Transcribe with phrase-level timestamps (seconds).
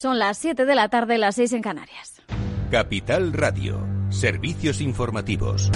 [0.00, 2.22] Son las 7 de la tarde, las 6 en Canarias.
[2.70, 5.72] Capital Radio, servicios informativos.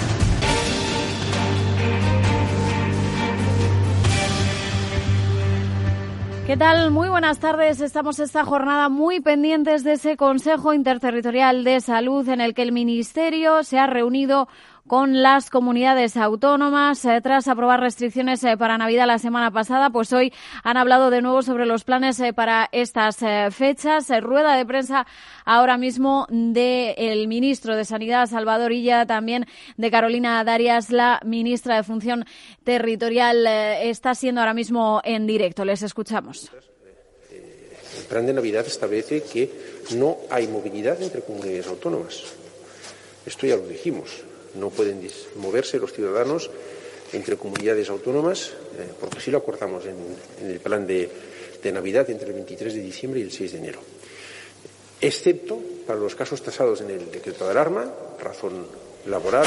[6.47, 6.91] ¿Qué tal?
[6.91, 7.81] Muy buenas tardes.
[7.81, 12.71] Estamos esta jornada muy pendientes de ese Consejo Interterritorial de Salud en el que el
[12.71, 14.47] Ministerio se ha reunido
[14.87, 17.03] con las comunidades autónomas.
[17.05, 20.33] Eh, tras aprobar restricciones eh, para Navidad la semana pasada, pues hoy
[20.63, 23.17] han hablado de nuevo sobre los planes eh, para estas
[23.51, 24.09] fechas.
[24.21, 25.05] rueda de prensa
[25.45, 29.45] ahora mismo del ministro de Sanidad, Salvador Illa, también
[29.77, 32.25] de Carolina Darias, la ministra de Función
[32.63, 33.47] Territorial.
[33.47, 35.65] está siendo ahora mismo en directo.
[35.65, 36.51] Les escuchamos.
[37.31, 39.49] El plan de Navidad establece que
[39.95, 42.23] no hay movilidad entre comunidades autónomas.
[43.25, 44.23] Esto ya lo dijimos
[44.55, 45.07] no pueden
[45.37, 46.49] moverse los ciudadanos
[47.13, 51.09] entre comunidades autónomas, eh, porque así lo acordamos en, el plan de,
[51.61, 53.79] de Navidad entre el 23 de diciembre y el 6 de enero.
[54.99, 58.65] Excepto para los casos tasados en el decreto de alarma, razón
[59.05, 59.45] laboral,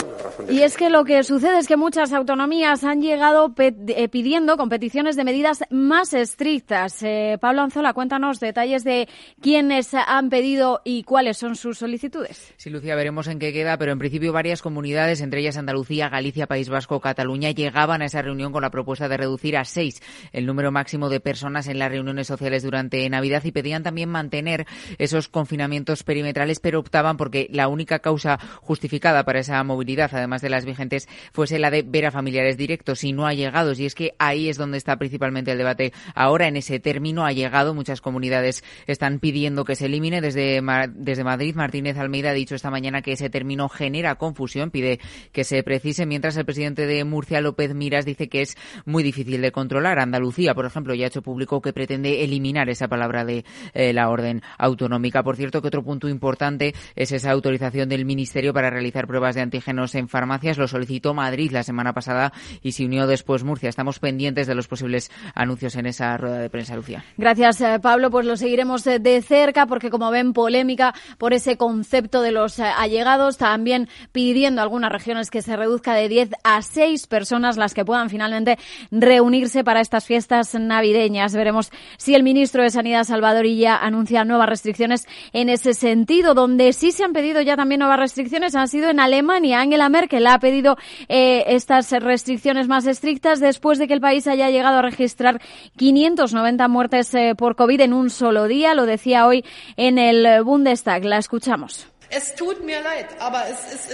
[0.50, 5.16] Y es que lo que sucede es que muchas autonomías han llegado eh, pidiendo competiciones
[5.16, 7.02] de medidas más estrictas.
[7.02, 9.08] Eh, Pablo Anzola, cuéntanos detalles de
[9.40, 12.52] quiénes han pedido y cuáles son sus solicitudes.
[12.56, 16.46] Sí, Lucía, veremos en qué queda, pero en principio varias comunidades, entre ellas Andalucía, Galicia,
[16.46, 20.44] País Vasco, Cataluña, llegaban a esa reunión con la propuesta de reducir a seis el
[20.44, 24.66] número máximo de personas en las reuniones sociales durante Navidad y pedían también mantener
[24.98, 30.50] esos confinamientos perimetrales, pero optaban porque la única causa justificada para esa movilidad, además de
[30.50, 33.78] las vigentes, fuese la de ver a familiares directos y no allegados.
[33.78, 35.92] Y es que ahí es donde está principalmente el debate.
[36.14, 37.75] Ahora, en ese término, ha llegado.
[37.75, 40.20] Muchas comunidades están pidiendo que se elimine.
[40.20, 40.61] Desde,
[40.94, 44.70] desde Madrid, Martínez Almeida ha dicho esta mañana que ese término genera confusión.
[44.70, 45.00] Pide
[45.33, 49.41] que se precise, mientras el presidente de Murcia, López Miras, dice que es muy difícil
[49.41, 49.98] de controlar.
[49.98, 53.44] Andalucía, por ejemplo, ya ha hecho público que pretende eliminar esa palabra de
[53.75, 55.22] eh, la orden autonómica.
[55.22, 59.42] Por cierto, que otro punto importante es esa autorización del Ministerio para realizar pruebas de
[59.42, 60.58] antígenos en farmacias.
[60.58, 63.69] Lo solicitó Madrid la semana pasada y se unió después Murcia.
[63.69, 67.04] Estamos pendientes de los posibles anuncios en esa rueda de prensa, Lucía.
[67.16, 68.10] Gracias, eh, Pablo.
[68.10, 72.58] Pues lo seguiremos eh, de cerca porque, como ven, polémica por ese concepto de los
[72.58, 73.36] eh, allegados.
[73.36, 78.10] También pidiendo algunas regiones que se reduzca de 10 a 6 personas las que puedan
[78.10, 78.58] finalmente
[78.91, 81.34] reunirse para estas fiestas navideñas.
[81.34, 86.34] Veremos si el ministro de Sanidad, Salvador Illa, anuncia nuevas restricciones en ese sentido.
[86.34, 90.26] Donde sí se han pedido ya también nuevas restricciones han sido en Alemania Angela Merkel
[90.26, 90.76] ha pedido
[91.09, 95.41] eh, estas restricciones más estrictas después de que el país haya llegado a registrar
[95.76, 98.75] 590 muertes eh, por COVID en un solo día.
[98.75, 99.44] Lo decía hoy
[99.76, 101.04] en el Bundestag.
[101.04, 101.88] La escuchamos.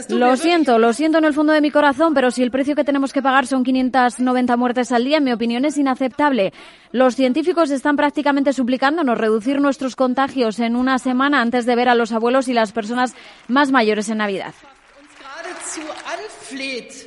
[0.09, 2.85] Lo siento, lo siento en el fondo de mi corazón, pero si el precio que
[2.85, 6.53] tenemos que pagar son 590 muertes al día, en mi opinión es inaceptable.
[6.91, 11.95] Los científicos están prácticamente suplicándonos reducir nuestros contagios en una semana antes de ver a
[11.95, 13.15] los abuelos y las personas
[13.49, 14.55] más mayores en Navidad.
[15.73, 17.07] dazu anfleht,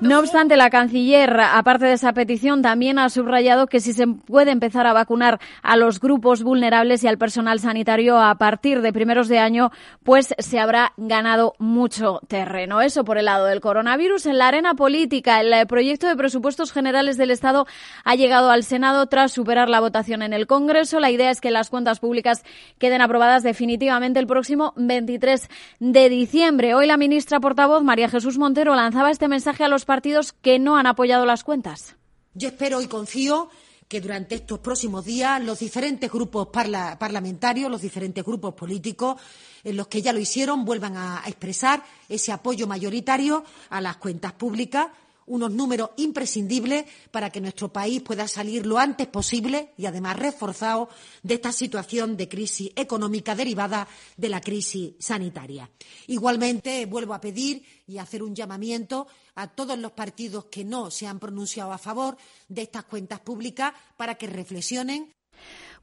[0.00, 4.50] No obstante, la canciller, aparte de esa petición, también ha subrayado que si se puede
[4.50, 9.28] empezar a vacunar a los grupos vulnerables y al personal sanitario a partir de primeros
[9.28, 9.70] de año,
[10.02, 12.80] pues se habrá ganado mucho terreno.
[12.80, 14.26] Eso por el lado del coronavirus.
[14.26, 17.66] En la arena política, el proyecto de presupuestos generales del Estado
[18.04, 21.00] ha llegado al Senado tras superar la votación en el Congreso.
[21.00, 22.44] La idea es que las cuentas públicas
[22.78, 25.48] queden aprobadas definitivamente el próximo 23
[25.80, 26.74] de diciembre.
[26.74, 30.76] Hoy la ministra portavoz, María Jesús Montero, lanzaba este mensaje a los partidos que no
[30.76, 31.96] han apoyado las cuentas.
[32.34, 33.48] Yo espero y confío
[33.88, 39.20] que durante estos próximos días los diferentes grupos parlamentarios, los diferentes grupos políticos,
[39.62, 44.88] los que ya lo hicieron, vuelvan a expresar ese apoyo mayoritario a las cuentas públicas
[45.26, 50.88] unos números imprescindibles para que nuestro país pueda salir lo antes posible y además reforzado
[51.22, 55.70] de esta situación de crisis económica derivada de la crisis sanitaria.
[56.06, 61.06] Igualmente, vuelvo a pedir y hacer un llamamiento a todos los partidos que no se
[61.06, 62.16] han pronunciado a favor
[62.48, 65.12] de estas cuentas públicas para que reflexionen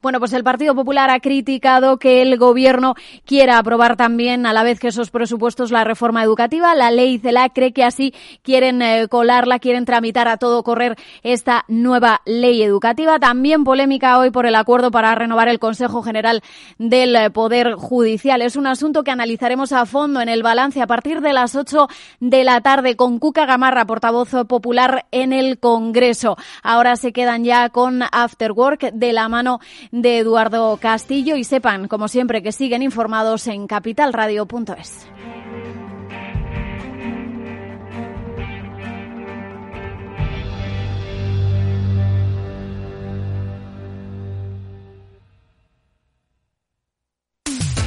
[0.02, 4.64] bueno, pues el Partido Popular ha criticado que el Gobierno quiera aprobar también, a la
[4.64, 6.74] vez que esos presupuestos, la reforma educativa.
[6.74, 8.12] La ley CELA cree que así
[8.42, 13.20] quieren eh, colarla, quieren tramitar a todo correr esta nueva ley educativa.
[13.20, 16.42] También polémica hoy por el acuerdo para renovar el Consejo General
[16.78, 18.42] del Poder Judicial.
[18.42, 21.86] Es un asunto que analizaremos a fondo en el balance a partir de las 8
[22.18, 26.36] de la tarde con Cuca Gamarra, portavoz popular en el Congreso.
[26.64, 29.60] Ahora se quedan ya con After Work de la mano
[29.92, 35.06] de Eduardo Castillo y sepan, como siempre, que siguen informados en capitalradio.es.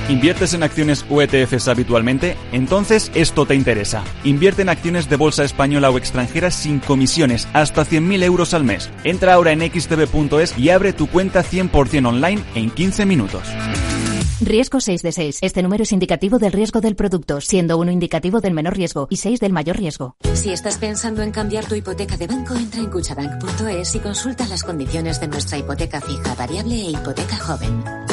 [0.07, 2.38] ¿Inviertes en acciones o ETFs habitualmente?
[2.52, 4.04] Entonces esto te interesa.
[4.24, 8.92] Invierte en acciones de bolsa española o extranjera sin comisiones, hasta 100.000 euros al mes.
[9.04, 13.42] Entra ahora en xtb.es y abre tu cuenta 100% online en 15 minutos.
[14.42, 15.40] Riesgo 6 de 6.
[15.42, 19.18] Este número es indicativo del riesgo del producto, siendo uno indicativo del menor riesgo y
[19.18, 20.18] 6 del mayor riesgo.
[20.34, 24.62] Si estás pensando en cambiar tu hipoteca de banco, entra en cuchabank.es y consulta las
[24.62, 28.05] condiciones de nuestra hipoteca fija, variable e hipoteca joven.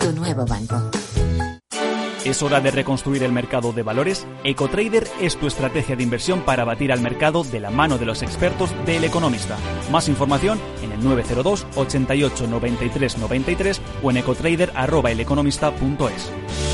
[0.00, 0.90] Tu nuevo banco.
[2.26, 4.26] ¿Es hora de reconstruir el mercado de valores?
[4.44, 8.20] EcoTrader es tu estrategia de inversión para batir al mercado de la mano de los
[8.22, 9.56] expertos del Economista.
[9.90, 16.73] Más información en el 902 88 93 93 o en ecotrader.eleconomista.es.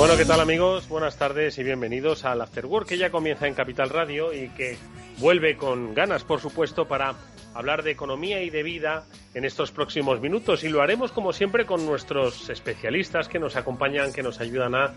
[0.00, 0.88] Bueno, ¿qué tal amigos?
[0.88, 4.78] Buenas tardes y bienvenidos al After Work que ya comienza en Capital Radio y que
[5.18, 7.16] vuelve con ganas, por supuesto, para
[7.52, 9.04] hablar de economía y de vida
[9.34, 14.10] en estos próximos minutos y lo haremos como siempre con nuestros especialistas que nos acompañan,
[14.10, 14.94] que nos ayudan a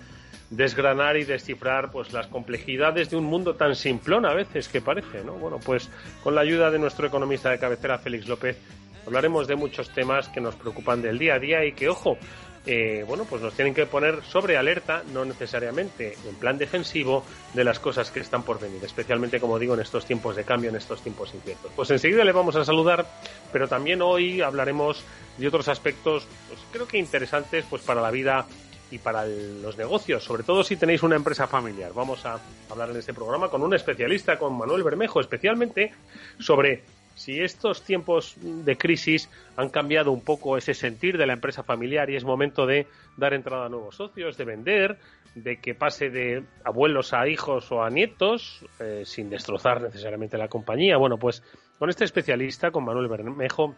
[0.49, 5.21] desgranar y descifrar pues las complejidades de un mundo tan simplón a veces que parece,
[5.25, 5.33] ¿no?
[5.33, 5.89] Bueno, pues
[6.23, 8.57] con la ayuda de nuestro economista de cabecera Félix López
[9.05, 12.17] hablaremos de muchos temas que nos preocupan del día a día y que ojo,
[12.65, 17.63] eh, bueno, pues nos tienen que poner sobre alerta, no necesariamente en plan defensivo, de
[17.63, 20.77] las cosas que están por venir, especialmente, como digo, en estos tiempos de cambio, en
[20.77, 21.71] estos tiempos inciertos.
[21.75, 23.05] Pues enseguida le vamos a saludar,
[23.51, 25.03] pero también hoy hablaremos
[25.37, 28.45] de otros aspectos, pues creo que interesantes, pues para la vida
[28.91, 31.91] y para los negocios, sobre todo si tenéis una empresa familiar.
[31.93, 32.39] Vamos a
[32.69, 35.91] hablar en este programa con un especialista, con Manuel Bermejo, especialmente
[36.39, 36.83] sobre
[37.15, 42.09] si estos tiempos de crisis han cambiado un poco ese sentir de la empresa familiar
[42.09, 42.87] y es momento de
[43.17, 44.97] dar entrada a nuevos socios, de vender,
[45.35, 50.47] de que pase de abuelos a hijos o a nietos, eh, sin destrozar necesariamente la
[50.47, 50.97] compañía.
[50.97, 51.43] Bueno, pues
[51.79, 53.75] con este especialista, con Manuel Bermejo,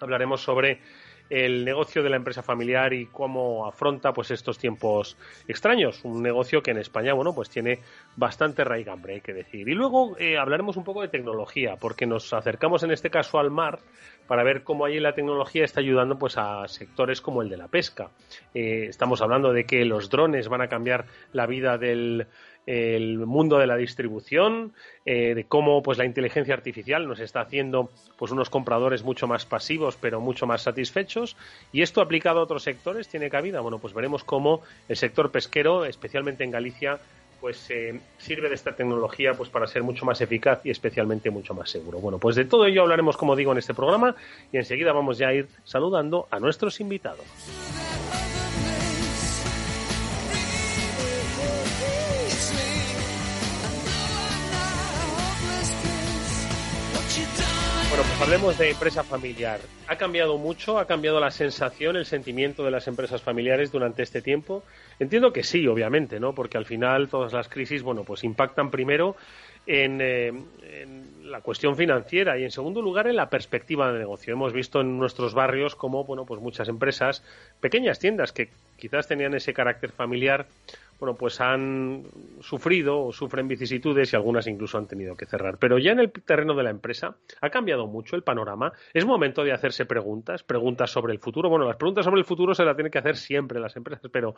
[0.00, 0.80] hablaremos sobre
[1.30, 5.16] el negocio de la empresa familiar y cómo afronta pues estos tiempos
[5.48, 6.04] extraños.
[6.04, 7.80] Un negocio que en España bueno pues tiene
[8.16, 9.68] bastante raigambre hay que decir.
[9.68, 13.50] Y luego eh, hablaremos un poco de tecnología porque nos acercamos en este caso al
[13.50, 13.80] mar
[14.26, 17.68] para ver cómo allí la tecnología está ayudando pues a sectores como el de la
[17.68, 18.10] pesca.
[18.54, 22.26] Eh, estamos hablando de que los drones van a cambiar la vida del
[22.66, 24.72] el mundo de la distribución,
[25.04, 29.46] eh, de cómo pues la inteligencia artificial nos está haciendo pues unos compradores mucho más
[29.46, 31.36] pasivos pero mucho más satisfechos
[31.72, 33.60] y esto aplicado a otros sectores tiene cabida.
[33.60, 36.98] Bueno, pues veremos cómo el sector pesquero, especialmente en Galicia,
[37.40, 41.54] pues eh, sirve de esta tecnología pues para ser mucho más eficaz y especialmente mucho
[41.54, 41.98] más seguro.
[42.00, 44.16] Bueno, pues de todo ello hablaremos como digo en este programa
[44.52, 47.26] y enseguida vamos ya a ir saludando a nuestros invitados.
[58.20, 59.60] Hablemos de empresa familiar.
[59.88, 60.78] ¿Ha cambiado mucho?
[60.78, 64.62] ¿Ha cambiado la sensación, el sentimiento de las empresas familiares durante este tiempo?
[64.98, 66.34] Entiendo que sí, obviamente, ¿no?
[66.34, 69.16] Porque al final todas las crisis, bueno, pues impactan primero
[69.66, 74.32] en, eh, en la cuestión financiera y en segundo lugar en la perspectiva de negocio.
[74.32, 77.22] Hemos visto en nuestros barrios como, bueno, pues muchas empresas,
[77.60, 80.46] pequeñas tiendas que quizás tenían ese carácter familiar,
[80.98, 82.04] bueno, pues han
[82.40, 85.58] sufrido o sufren vicisitudes y algunas incluso han tenido que cerrar.
[85.58, 88.72] Pero ya en el terreno de la empresa ha cambiado mucho el panorama.
[88.94, 91.48] Es momento de hacerse preguntas, preguntas sobre el futuro.
[91.48, 94.34] Bueno, las preguntas sobre el futuro se las tienen que hacer siempre las empresas, pero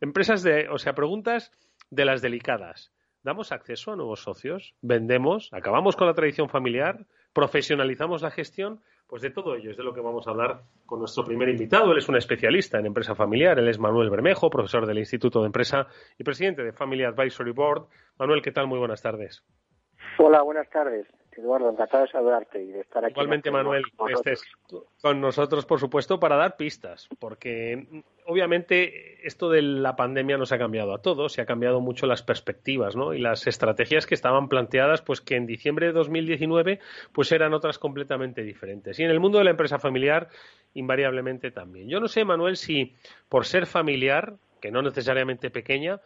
[0.00, 1.52] empresas de, o sea, preguntas
[1.90, 2.92] de las delicadas.
[3.22, 4.74] ¿Damos acceso a nuevos socios?
[4.80, 5.50] ¿Vendemos?
[5.52, 7.04] ¿Acabamos con la tradición familiar?
[7.32, 8.80] ¿Profesionalizamos la gestión?
[9.06, 11.90] Pues de todo ello es de lo que vamos a hablar con nuestro primer invitado.
[11.92, 13.58] Él es un especialista en empresa familiar.
[13.58, 17.86] Él es Manuel Bermejo, profesor del Instituto de Empresa y presidente de Family Advisory Board.
[18.18, 18.66] Manuel, ¿qué tal?
[18.66, 19.44] Muy buenas tardes.
[20.18, 21.06] Hola, buenas tardes.
[21.32, 23.12] Eduardo, encantado de saludarte y de estar aquí.
[23.12, 24.42] Igualmente, Manuel, estés
[25.00, 30.58] con nosotros, por supuesto, para dar pistas, porque obviamente esto de la pandemia nos ha
[30.58, 33.14] cambiado a todos, se ha cambiado mucho las perspectivas, ¿no?
[33.14, 36.80] Y las estrategias que estaban planteadas, pues que en diciembre de 2019,
[37.12, 38.98] pues eran otras completamente diferentes.
[38.98, 40.28] Y en el mundo de la empresa familiar,
[40.74, 41.88] invariablemente también.
[41.88, 42.94] Yo no sé, Manuel, si
[43.28, 46.00] por ser familiar, que no necesariamente pequeña,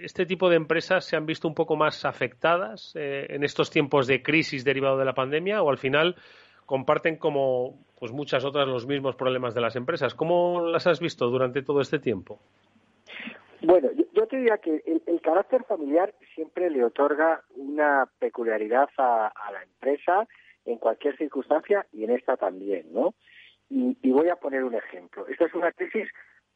[0.00, 4.06] este tipo de empresas se han visto un poco más afectadas eh, en estos tiempos
[4.06, 6.16] de crisis derivado de la pandemia o al final
[6.66, 10.14] comparten como pues muchas otras los mismos problemas de las empresas.
[10.14, 12.40] ¿Cómo las has visto durante todo este tiempo?
[13.62, 19.62] Bueno, yo, te diría que el, carácter familiar siempre le otorga una peculiaridad a, la
[19.62, 20.28] empresa
[20.64, 23.14] en cualquier circunstancia y en esta también, ¿no?
[23.68, 25.26] Y, y voy a poner un ejemplo.
[25.26, 26.08] Esta es una crisis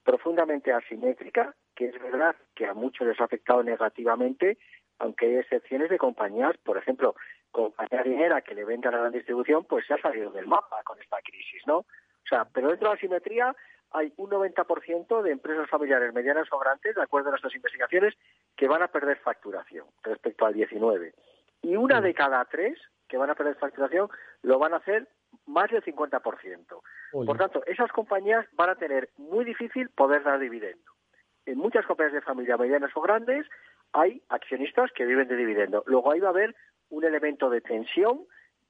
[0.04, 4.59] profundamente asimétrica, que es verdad que a muchos les ha afectado negativamente,
[4.99, 7.14] aunque hay excepciones de compañías, por ejemplo,
[7.50, 10.82] compañía dinera que le vende a la gran distribución, pues se ha salido del mapa
[10.85, 11.78] con esta crisis, ¿no?
[11.78, 13.56] O sea, pero dentro de la asimetría
[13.90, 18.14] hay un 90% de empresas familiares medianas o grandes, de acuerdo a nuestras investigaciones,
[18.56, 21.14] que van a perder facturación respecto al 19.
[21.62, 22.78] Y una de cada tres
[23.09, 24.09] que van a perder facturación
[24.42, 25.09] lo van a hacer
[25.46, 26.82] más del 50%.
[27.12, 30.92] Por tanto, esas compañías van a tener muy difícil poder dar dividendo.
[31.46, 33.46] En muchas compañías de familia medianas o grandes
[33.92, 35.82] hay accionistas que viven de dividendo.
[35.86, 36.54] Luego ahí va a haber
[36.90, 38.26] un elemento de tensión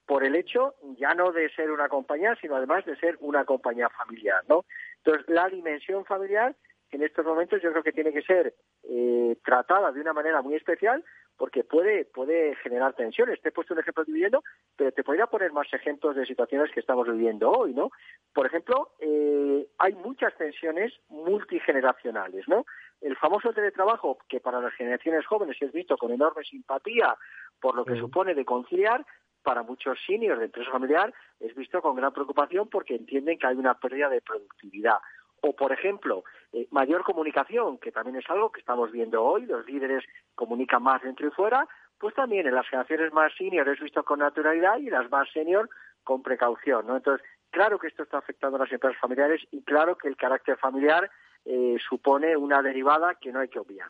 [0.07, 3.89] por el hecho ya no de ser una compañía, sino además de ser una compañía
[3.91, 4.65] familiar, ¿no?
[4.99, 6.57] Entonces, la dimensión familiar
[6.91, 8.55] en estos momentos yo creo que tiene que ser
[8.85, 11.05] eh, tratada de una manera muy especial
[11.43, 13.43] porque puede, puede generar tensiones.
[13.43, 14.45] Te he puesto un ejemplo dividiendo,
[14.77, 17.91] pero te podría poner más ejemplos de situaciones que estamos viviendo hoy, ¿no?
[18.33, 22.65] Por ejemplo, eh, hay muchas tensiones multigeneracionales, ¿no?
[23.01, 27.17] El famoso teletrabajo, que para las generaciones jóvenes es visto con enorme simpatía
[27.61, 29.05] por lo que supone de conciliar,
[29.43, 33.57] para muchos seniors de empresa familiar es visto con gran preocupación porque entienden que hay
[33.57, 34.99] una pérdida de productividad.
[35.43, 39.67] O, por ejemplo, eh, mayor comunicación, que también es algo que estamos viendo hoy, los
[39.67, 40.05] líderes
[40.37, 41.67] comunican más dentro y fuera,
[41.99, 45.69] pues también en las generaciones más senior es visto con naturalidad y las más senior
[46.05, 46.97] con precaución, ¿no?
[46.97, 50.57] Entonces, claro que esto está afectando a las empresas familiares y claro que el carácter
[50.59, 51.11] familiar
[51.45, 53.89] eh, supone una derivada que no hay que obviar.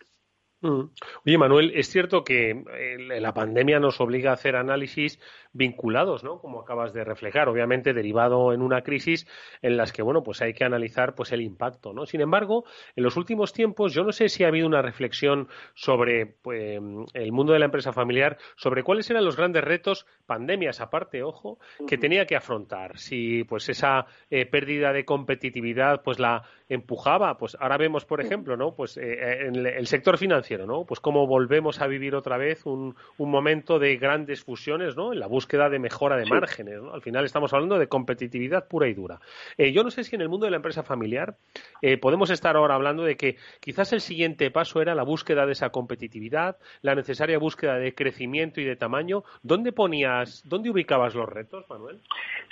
[0.62, 0.84] Mm.
[1.26, 5.18] Oye, Manuel, es cierto que eh, la pandemia nos obliga a hacer análisis
[5.52, 6.38] vinculados, ¿no?
[6.38, 9.26] Como acabas de reflejar, obviamente derivado en una crisis
[9.60, 12.06] en las que, bueno, pues hay que analizar pues el impacto, ¿no?
[12.06, 12.64] Sin embargo,
[12.96, 16.80] en los últimos tiempos yo no sé si ha habido una reflexión sobre pues,
[17.12, 21.58] el mundo de la empresa familiar, sobre cuáles eran los grandes retos, pandemias aparte, ojo,
[21.86, 22.98] que tenía que afrontar.
[22.98, 28.56] Si pues esa eh, pérdida de competitividad pues la empujaba, pues ahora vemos, por ejemplo,
[28.56, 28.74] ¿no?
[28.74, 30.84] Pues eh, en el sector financiero, ¿no?
[30.84, 35.12] Pues cómo volvemos a vivir otra vez un, un momento de grandes fusiones, ¿no?
[35.12, 36.92] En la búsqueda de mejora de márgenes, ¿no?
[36.92, 39.20] Al final estamos hablando de competitividad pura y dura.
[39.56, 41.36] Eh, yo no sé si en el mundo de la empresa familiar
[41.80, 45.52] eh, podemos estar ahora hablando de que quizás el siguiente paso era la búsqueda de
[45.52, 49.24] esa competitividad, la necesaria búsqueda de crecimiento y de tamaño.
[49.42, 52.00] ¿Dónde ponías, dónde ubicabas los retos, Manuel?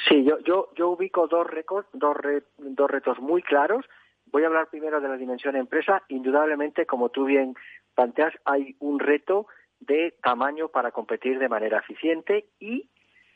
[0.08, 1.46] Sí, yo, yo, yo ubico dos,
[1.92, 2.16] dos,
[2.58, 3.84] dos retos muy claros
[4.32, 6.02] Voy a hablar primero de la dimensión empresa.
[6.08, 7.54] Indudablemente, como tú bien
[7.94, 9.46] planteas, hay un reto
[9.80, 12.88] de tamaño para competir de manera eficiente y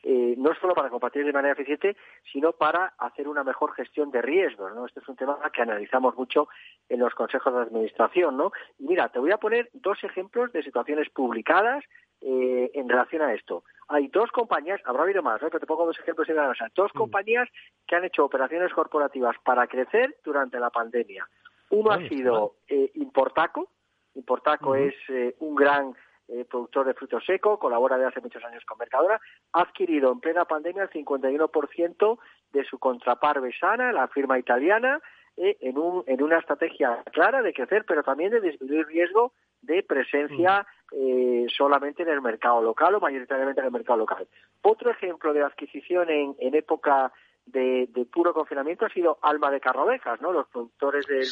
[0.07, 1.97] eh, no solo para competir de manera eficiente,
[2.31, 4.71] sino para hacer una mejor gestión de riesgos.
[4.75, 4.85] ¿no?
[4.85, 6.47] Este es un tema que analizamos mucho
[6.89, 8.37] en los consejos de administración.
[8.37, 8.51] ¿no?
[8.77, 11.83] Y mira, te voy a poner dos ejemplos de situaciones publicadas
[12.21, 13.63] eh, en relación a esto.
[13.87, 16.67] Hay dos compañías, habrá habido más, pero te pongo dos ejemplos en la mesa.
[16.75, 16.97] Dos mm.
[16.99, 17.49] compañías
[17.87, 21.27] que han hecho operaciones corporativas para crecer durante la pandemia.
[21.71, 23.71] Uno ha sido eh, Importaco.
[24.15, 25.93] Importaco es eh, un gran
[26.27, 29.19] eh, productor de frutos secos, colabora desde hace muchos años con Mercadona.
[29.53, 32.19] Ha adquirido en plena pandemia el 51%
[32.53, 34.99] de su contrapar Besana, la firma italiana,
[35.37, 40.65] en, un, en una estrategia clara de crecer, pero también de disminuir riesgo de presencia
[40.91, 44.27] eh, solamente en el mercado local o mayoritariamente en el mercado local.
[44.61, 47.11] Otro ejemplo de adquisición en, en época
[47.45, 50.31] de, puro confinamiento ha sido Alma de Carrabejas, ¿no?
[50.31, 51.25] Los productores del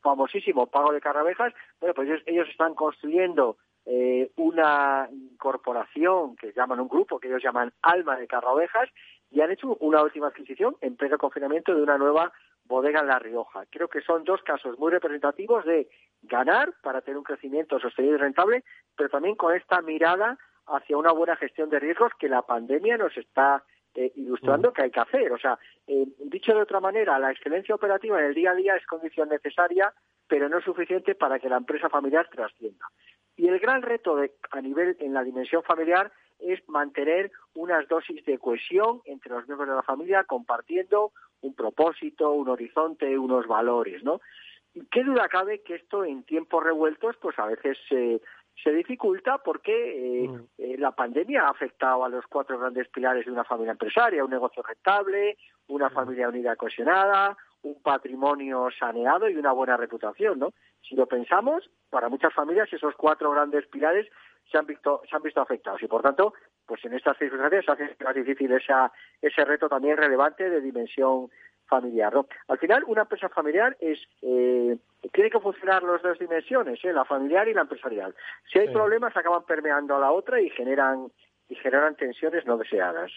[0.00, 6.88] famosísimo Pago de Carrabejas, bueno, pues ellos, están construyendo eh, una corporación que llaman un
[6.88, 8.88] grupo que ellos llaman Alma de Carrabejas
[9.30, 12.32] y han hecho una última adquisición en pleno confinamiento de una nueva
[12.64, 13.64] bodega en La Rioja.
[13.70, 15.88] Creo que son dos casos muy representativos de
[16.22, 18.64] ganar para tener un crecimiento sostenido y rentable,
[18.96, 23.16] pero también con esta mirada hacia una buena gestión de riesgos que la pandemia nos
[23.16, 23.64] está
[23.94, 25.32] eh, ilustrando qué hay que hacer.
[25.32, 28.76] O sea, eh, dicho de otra manera, la excelencia operativa en el día a día
[28.76, 29.92] es condición necesaria,
[30.26, 32.86] pero no suficiente para que la empresa familiar trascienda.
[33.36, 38.24] Y el gran reto de, a nivel en la dimensión familiar es mantener unas dosis
[38.24, 44.02] de cohesión entre los miembros de la familia, compartiendo un propósito, un horizonte, unos valores,
[44.02, 44.20] ¿no?
[44.90, 48.20] Qué duda cabe que esto en tiempos revueltos, pues a veces se
[48.62, 53.32] se dificulta porque eh, eh, la pandemia ha afectado a los cuatro grandes pilares de
[53.32, 55.36] una familia empresaria, un negocio rentable,
[55.68, 60.52] una familia unida cohesionada, un patrimonio saneado y una buena reputación, ¿no?
[60.88, 64.06] Si lo pensamos, para muchas familias esos cuatro grandes pilares
[64.50, 66.32] se han visto, se han visto afectados y por tanto,
[66.66, 71.28] pues en estas circunstancias hace más difícil esa, ese reto también relevante de dimensión
[71.68, 72.12] familiar.
[72.12, 72.26] ¿no?
[72.48, 74.76] Al final, una empresa familiar es eh,
[75.12, 76.92] tiene que funcionar las dos dimensiones, ¿eh?
[76.92, 78.14] la familiar y la empresarial.
[78.52, 81.10] Si hay problemas, acaban permeando a la otra y generan
[81.48, 83.10] y generan tensiones no deseadas.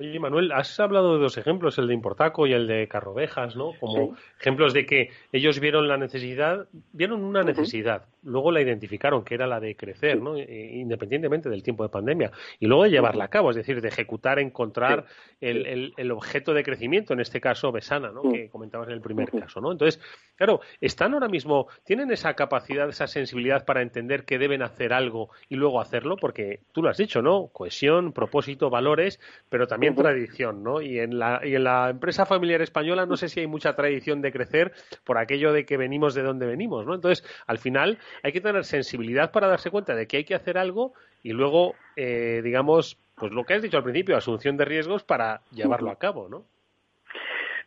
[0.00, 3.72] Oye, Manuel, has hablado de dos ejemplos, el de Importaco y el de Carrovejas, ¿no?
[3.80, 9.34] Como ejemplos de que ellos vieron la necesidad, vieron una necesidad, luego la identificaron, que
[9.34, 10.38] era la de crecer, ¿no?
[10.38, 12.30] Independientemente del tiempo de pandemia,
[12.60, 15.06] y luego de llevarla a cabo, es decir, de ejecutar, encontrar
[15.40, 18.22] el, el, objeto de crecimiento, en este caso Besana, ¿no?
[18.22, 19.72] Que comentabas en el primer caso, ¿no?
[19.72, 20.00] Entonces,
[20.36, 25.30] claro, están ahora mismo, tienen esa capacidad, esa sensibilidad para entender que deben hacer algo
[25.48, 27.48] y luego hacerlo, porque tú lo has dicho, ¿no?
[27.48, 30.80] Cohesión, propósito, valores, pero también tradición, ¿no?
[30.80, 34.20] Y en, la, y en la empresa familiar española no sé si hay mucha tradición
[34.22, 34.72] de crecer
[35.04, 36.94] por aquello de que venimos de donde venimos, ¿no?
[36.94, 40.58] Entonces, al final hay que tener sensibilidad para darse cuenta de que hay que hacer
[40.58, 45.02] algo y luego, eh, digamos, pues lo que has dicho al principio, asunción de riesgos
[45.02, 46.44] para llevarlo a cabo, ¿no?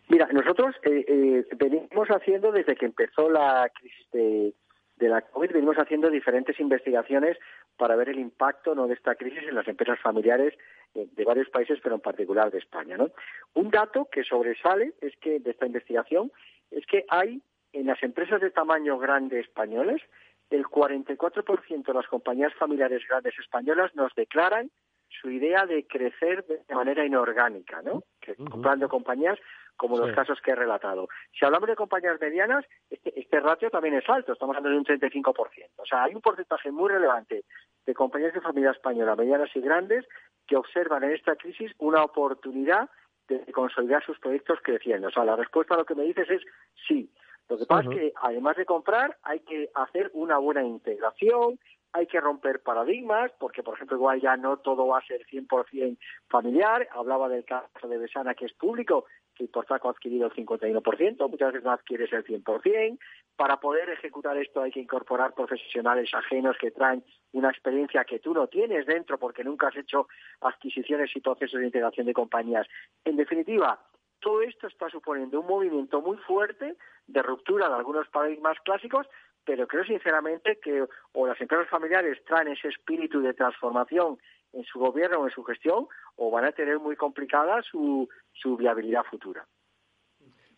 [0.08, 4.54] Mira, nosotros eh, eh, venimos haciendo desde que empezó la crisis de,
[5.02, 7.38] de la COVID, venimos haciendo diferentes investigaciones
[7.76, 8.88] para ver el impacto ¿no?
[8.88, 10.54] de esta crisis en las empresas familiares
[10.94, 12.96] eh, de varios países, pero en particular de España.
[12.98, 13.10] ¿no?
[13.56, 16.32] Un dato que sobresale es que de esta investigación
[16.70, 17.42] es que hay
[17.74, 20.02] en las empresas de tamaño grande españoles
[20.52, 24.70] el 44% de las compañías familiares grandes españolas nos declaran
[25.10, 28.04] su idea de crecer de manera inorgánica, ¿no?
[28.50, 29.38] comprando compañías
[29.76, 31.08] como los casos que he relatado.
[31.38, 35.02] Si hablamos de compañías medianas, este, este, ratio también es alto, estamos hablando de un
[35.02, 35.34] 35%.
[35.78, 37.44] O sea, hay un porcentaje muy relevante
[37.86, 40.06] de compañías de familia española, medianas y grandes,
[40.48, 42.90] que observan en esta crisis una oportunidad
[43.28, 45.08] de consolidar sus proyectos creciendo.
[45.08, 46.42] O sea, la respuesta a lo que me dices es
[46.88, 47.10] sí.
[47.52, 51.60] Lo que pasa es que, además de comprar, hay que hacer una buena integración,
[51.92, 55.98] hay que romper paradigmas, porque, por ejemplo, igual ya no todo va a ser 100%
[56.30, 56.88] familiar.
[56.92, 59.04] Hablaba del caso de Besana, que es público,
[59.36, 62.98] que Portaco ha adquirido el 51%, muchas veces no adquieres el 100%.
[63.36, 68.34] Para poder ejecutar esto hay que incorporar profesionales ajenos que traen una experiencia que tú
[68.34, 70.08] no tienes dentro porque nunca has hecho
[70.40, 72.66] adquisiciones y procesos de integración de compañías.
[73.04, 73.78] En definitiva,
[74.22, 79.08] todo esto está suponiendo un movimiento muy fuerte de ruptura de algunos paradigmas clásicos,
[79.44, 84.18] pero creo sinceramente que o las empresas familiares traen ese espíritu de transformación
[84.54, 88.58] en su gobierno o en su gestión, o van a tener muy complicada su, su
[88.58, 89.46] viabilidad futura.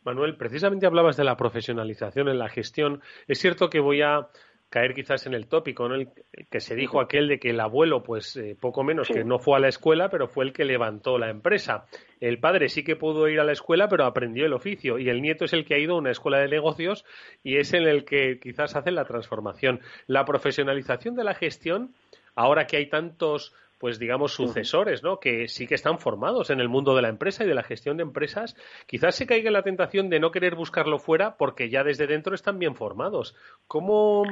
[0.04, 3.02] Manuel, precisamente hablabas de la profesionalización en la gestión.
[3.28, 4.28] Es cierto que voy a
[4.74, 5.94] caer quizás en el tópico, ¿no?
[5.94, 6.10] El
[6.50, 9.58] que se dijo aquel de que el abuelo, pues eh, poco menos que no fue
[9.58, 11.86] a la escuela, pero fue el que levantó la empresa.
[12.20, 14.98] El padre sí que pudo ir a la escuela, pero aprendió el oficio.
[14.98, 17.06] Y el nieto es el que ha ido a una escuela de negocios
[17.44, 19.80] y es en el que quizás hace la transformación.
[20.08, 21.94] La profesionalización de la gestión,
[22.34, 25.20] ahora que hay tantos pues digamos, sucesores, ¿no?
[25.20, 27.98] Que sí que están formados en el mundo de la empresa y de la gestión
[27.98, 28.56] de empresas,
[28.88, 32.34] quizás se caiga en la tentación de no querer buscarlo fuera porque ya desde dentro
[32.34, 33.36] están bien formados.
[33.68, 34.24] ¿Cómo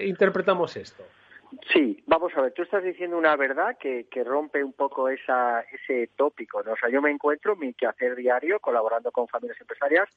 [0.00, 1.04] interpretamos esto?
[1.74, 5.60] Sí, vamos a ver, tú estás diciendo una verdad que, que rompe un poco esa,
[5.60, 6.72] ese tópico, ¿no?
[6.72, 10.08] O sea, yo me encuentro mi quehacer diario colaborando con familias empresarias,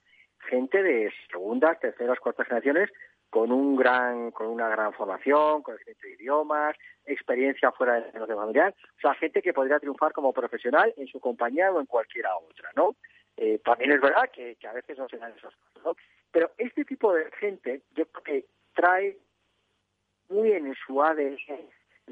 [0.49, 2.89] gente de segundas, terceras, cuartas generaciones
[3.29, 8.73] con un gran, con una gran formación, conocimiento de idiomas, experiencia fuera del negocio familiar,
[8.97, 12.71] o sea, gente que podría triunfar como profesional en su compañía o en cualquiera otra,
[12.75, 12.95] ¿no?
[13.37, 15.95] Eh, también es verdad que, a veces no se dan esas cosas, ¿no?
[16.31, 19.17] Pero este tipo de gente, yo creo que trae
[20.29, 21.37] muy en su ADN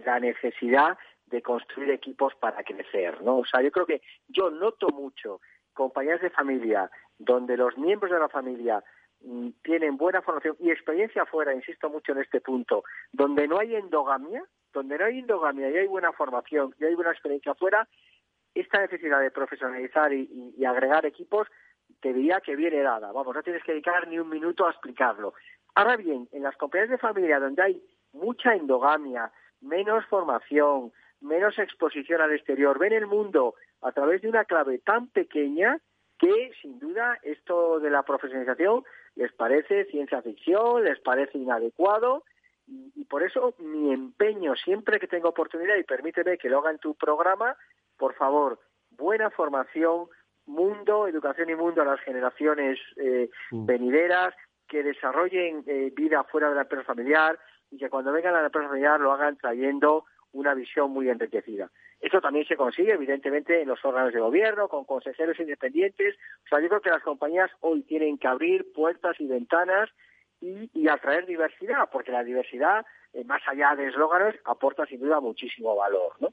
[0.05, 3.39] la necesidad de construir equipos para crecer, ¿no?
[3.39, 5.41] O sea, yo creo que yo noto mucho
[5.73, 8.83] compañías de familia donde los miembros de la familia
[9.21, 13.75] Mm, tienen buena formación y experiencia afuera, insisto mucho en este punto, donde no hay
[13.75, 17.87] endogamia, donde no hay endogamia y hay buena formación y hay buena experiencia afuera,
[18.53, 21.47] esta necesidad de profesionalizar y, agregar equipos
[22.01, 23.11] te diría que viene dada.
[23.11, 25.33] Vamos, no tienes que dedicar ni un minuto a explicarlo.
[25.73, 32.21] Ahora bien, en las compañías de familia donde hay mucha endogamia, menos formación, menos exposición
[32.21, 35.79] al exterior, ven el mundo a través de una clave tan pequeña
[36.17, 38.83] que sin duda esto de la profesionalización
[39.15, 42.23] les parece ciencia ficción, les parece inadecuado
[42.67, 46.71] y, y por eso mi empeño siempre que tengo oportunidad y permíteme que lo haga
[46.71, 47.55] en tu programa,
[47.97, 48.59] por favor,
[48.91, 50.07] buena formación,
[50.47, 54.33] mundo, educación y mundo a las generaciones eh, venideras,
[54.67, 57.39] que desarrollen eh, vida fuera de la empresa familiar
[57.71, 61.69] y que cuando vengan a la empresa familiar lo hagan trayendo una visión muy enriquecida.
[61.99, 66.15] Esto también se consigue, evidentemente, en los órganos de gobierno, con consejeros independientes.
[66.45, 69.89] O sea, yo creo que las compañías hoy tienen que abrir puertas y ventanas
[70.39, 75.19] y, y atraer diversidad, porque la diversidad, eh, más allá de eslóganes, aporta sin duda
[75.19, 76.29] muchísimo valor, ¿no?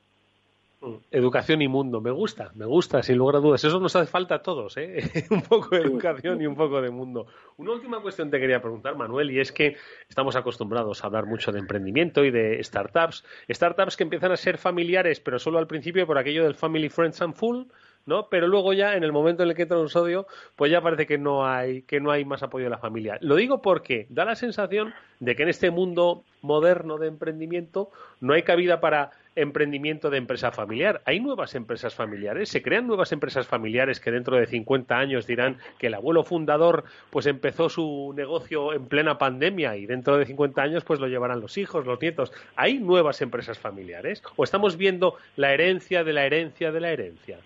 [1.14, 3.62] Educación y mundo, me gusta, me gusta, sin lugar a dudas.
[3.62, 4.98] Eso nos hace falta a todos, ¿eh?
[5.30, 7.28] un poco de educación y un poco de mundo.
[7.56, 9.76] Una última cuestión te quería preguntar, Manuel, y es que
[10.08, 13.24] estamos acostumbrados a hablar mucho de emprendimiento y de startups.
[13.48, 17.22] Startups que empiezan a ser familiares, pero solo al principio por aquello del Family, Friends
[17.22, 17.66] and Full,
[18.06, 18.28] ¿no?
[18.28, 21.06] Pero luego ya, en el momento en el que entra un sodio, pues ya parece
[21.06, 23.18] que no hay, que no hay más apoyo de la familia.
[23.20, 28.34] Lo digo porque da la sensación de que en este mundo moderno de emprendimiento no
[28.34, 31.02] hay cabida para emprendimiento de empresa familiar.
[31.04, 35.58] Hay nuevas empresas familiares, se crean nuevas empresas familiares que dentro de 50 años dirán
[35.78, 40.62] que el abuelo fundador pues empezó su negocio en plena pandemia y dentro de 50
[40.62, 42.32] años pues lo llevarán los hijos, los nietos.
[42.56, 47.38] ¿Hay nuevas empresas familiares o estamos viendo la herencia de la herencia de la herencia?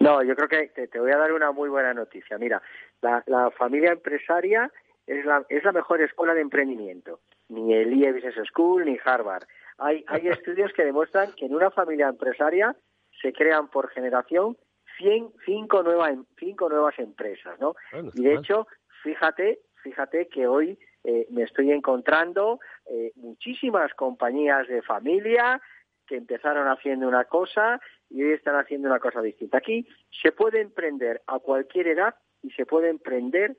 [0.00, 2.38] No, yo creo que te, voy a dar una muy buena noticia.
[2.38, 2.62] Mira,
[3.02, 4.70] la, la familia empresaria
[5.06, 7.20] es la, es la mejor escuela de emprendimiento.
[7.48, 9.44] Ni el IE Business School ni Harvard.
[9.78, 12.76] Hay, hay estudios que demuestran que en una familia empresaria
[13.20, 14.56] se crean por generación
[14.98, 17.74] 100, cinco, nueva, cinco nuevas empresas, ¿no?
[17.92, 18.66] Bueno, Y de hecho,
[19.02, 25.60] fíjate, fíjate que hoy eh, me estoy encontrando eh, muchísimas compañías de familia
[26.06, 29.58] que empezaron haciendo una cosa y hoy están haciendo una cosa distinta.
[29.58, 29.86] Aquí
[30.22, 33.56] se puede emprender a cualquier edad y se puede emprender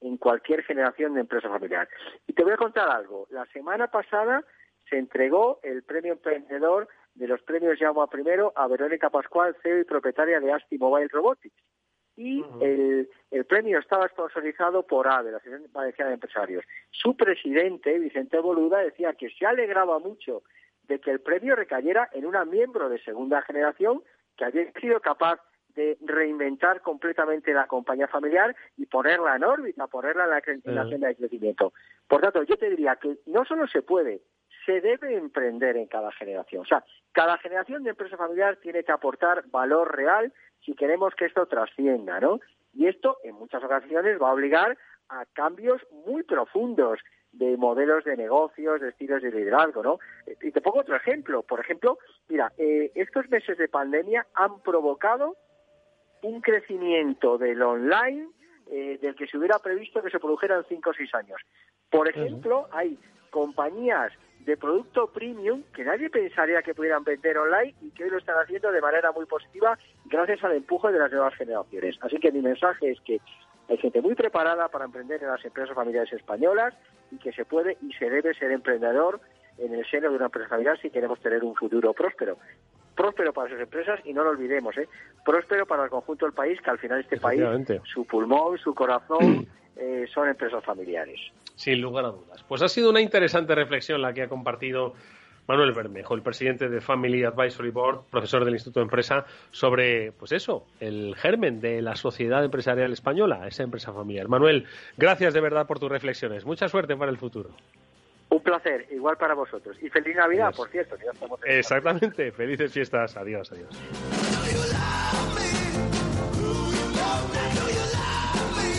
[0.00, 1.88] en cualquier generación de empresa familiar.
[2.26, 3.26] Y te voy a contar algo.
[3.30, 4.44] La semana pasada
[4.92, 9.84] se entregó el premio emprendedor de los premios Llama Primero a Verónica Pascual, CEO y
[9.84, 11.56] propietaria de Asti Mobile Robotics.
[12.14, 16.62] Y el, el premio estaba sponsorizado por AVE, la Asociación Valenciana de Empresarios.
[16.90, 20.42] Su presidente, Vicente Boluda, decía que se alegraba mucho
[20.82, 24.02] de que el premio recayera en una miembro de segunda generación
[24.36, 25.40] que había sido capaz
[25.74, 30.86] de reinventar completamente la compañía familiar y ponerla en órbita, ponerla en la, en la
[30.86, 31.72] senda de crecimiento.
[32.06, 34.20] Por tanto, yo te diría que no solo se puede,
[34.64, 36.62] se debe emprender en cada generación.
[36.62, 40.32] O sea, cada generación de empresa familiar tiene que aportar valor real
[40.64, 42.40] si queremos que esto trascienda, ¿no?
[42.72, 47.00] Y esto, en muchas ocasiones, va a obligar a cambios muy profundos
[47.32, 49.98] de modelos de negocios, de estilos de liderazgo, ¿no?
[50.40, 51.42] Y te pongo otro ejemplo.
[51.42, 51.98] Por ejemplo,
[52.28, 55.36] mira, eh, estos meses de pandemia han provocado
[56.22, 58.28] un crecimiento del online
[58.70, 61.40] eh, del que se hubiera previsto que se produjera en cinco o seis años.
[61.90, 62.98] Por ejemplo, hay
[63.30, 64.12] compañías
[64.44, 68.36] de producto premium que nadie pensaría que pudieran vender online y que hoy lo están
[68.42, 71.96] haciendo de manera muy positiva gracias al empuje de las nuevas generaciones.
[72.00, 73.20] Así que mi mensaje es que
[73.68, 76.74] hay gente muy preparada para emprender en las empresas familiares españolas
[77.10, 79.20] y que se puede y se debe ser emprendedor
[79.58, 82.38] en el seno de una empresa familiar si queremos tener un futuro próspero.
[82.96, 84.88] Próspero para sus empresas y no lo olvidemos, ¿eh?
[85.24, 87.42] próspero para el conjunto del país, que al final este país,
[87.84, 91.18] su pulmón, su corazón, eh, son empresas familiares.
[91.62, 92.42] Sin lugar a dudas.
[92.48, 94.94] Pues ha sido una interesante reflexión la que ha compartido
[95.46, 100.32] Manuel Bermejo, el presidente de Family Advisory Board, profesor del Instituto de Empresa, sobre, pues
[100.32, 104.26] eso, el germen de la sociedad empresarial española, esa empresa familiar.
[104.26, 106.44] Manuel, gracias de verdad por tus reflexiones.
[106.44, 107.50] Mucha suerte para el futuro.
[108.30, 109.76] Un placer, igual para vosotros.
[109.80, 110.56] Y feliz Navidad, Adiós.
[110.56, 110.96] por cierto.
[110.96, 112.32] que ya estamos en- Exactamente.
[112.32, 113.16] Felices fiestas.
[113.16, 114.21] Adiós, adiós.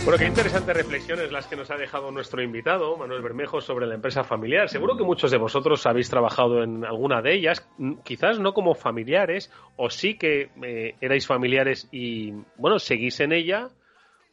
[0.04, 3.94] Bueno, qué interesantes reflexiones las que nos ha dejado nuestro invitado, Manuel Bermejo, sobre la
[3.94, 4.68] empresa familiar.
[4.68, 7.66] Seguro que muchos de vosotros habéis trabajado en alguna de ellas,
[8.04, 13.70] quizás no como familiares, o sí que eh, erais familiares y, bueno, seguís en ella,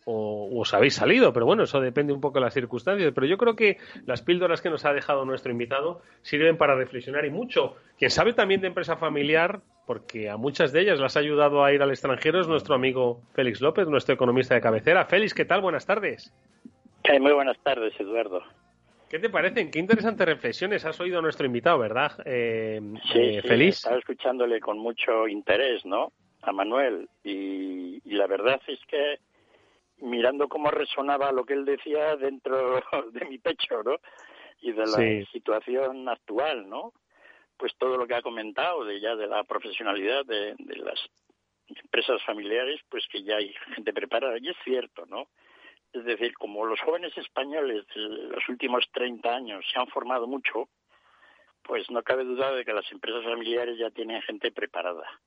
[0.04, 3.14] o os habéis salido, pero bueno, eso depende un poco de las circunstancias.
[3.16, 7.24] Pero yo creo que las píldoras que nos ha dejado nuestro invitado sirven para reflexionar
[7.24, 7.76] y mucho.
[7.98, 11.74] Quien sabe también de empresa familiar, porque a muchas de ellas las ha ayudado a
[11.74, 15.04] ir al extranjero, es nuestro amigo Félix López, nuestro economista de cabecera.
[15.04, 15.60] Félix, ¿qué tal?
[15.60, 16.34] Buenas tardes.
[17.04, 18.42] Eh, muy buenas tardes, Eduardo.
[19.10, 19.70] ¿Qué te parecen?
[19.70, 22.80] Qué interesantes reflexiones has oído a nuestro invitado, ¿verdad, eh,
[23.12, 26.14] Sí, eh, sí, estaba escuchándole con mucho interés, ¿no?
[26.44, 27.10] A Manuel.
[27.26, 29.20] Y, y la verdad es que
[29.98, 33.98] mirando cómo resonaba lo que él decía dentro de mi pecho, ¿no?
[34.62, 35.26] Y de la Sí.
[35.34, 36.94] situación actual, ¿no?
[37.62, 41.00] Pues todo lo que ha comentado de ya de la profesionalidad de, las
[41.68, 44.36] empresas familiares, pues que ya hay gente preparada.
[44.42, 45.28] Y es cierto, ¿no?
[45.94, 50.70] Es decir, como los jóvenes españoles de los últimos 30 años se han formado mucho,
[51.62, 55.22] pues no cabe duda de que las empresas familiares ya tienen gente preparada.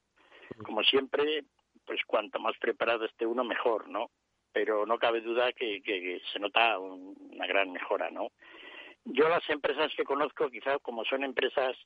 [0.65, 1.45] Como siempre,
[1.87, 4.11] pues cuanto más preparado esté uno, mejor, ¿no?
[4.53, 8.33] Pero no cabe duda que, que se nota una gran mejora, ¿no?
[9.05, 11.77] Yo las empresas que conozco, quizá como son empresas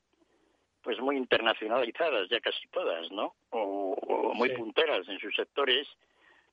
[0.81, 3.35] pues muy internacionalizadas, ya casi todas, ¿no?
[3.49, 5.87] O, muy punteras en sus sectores,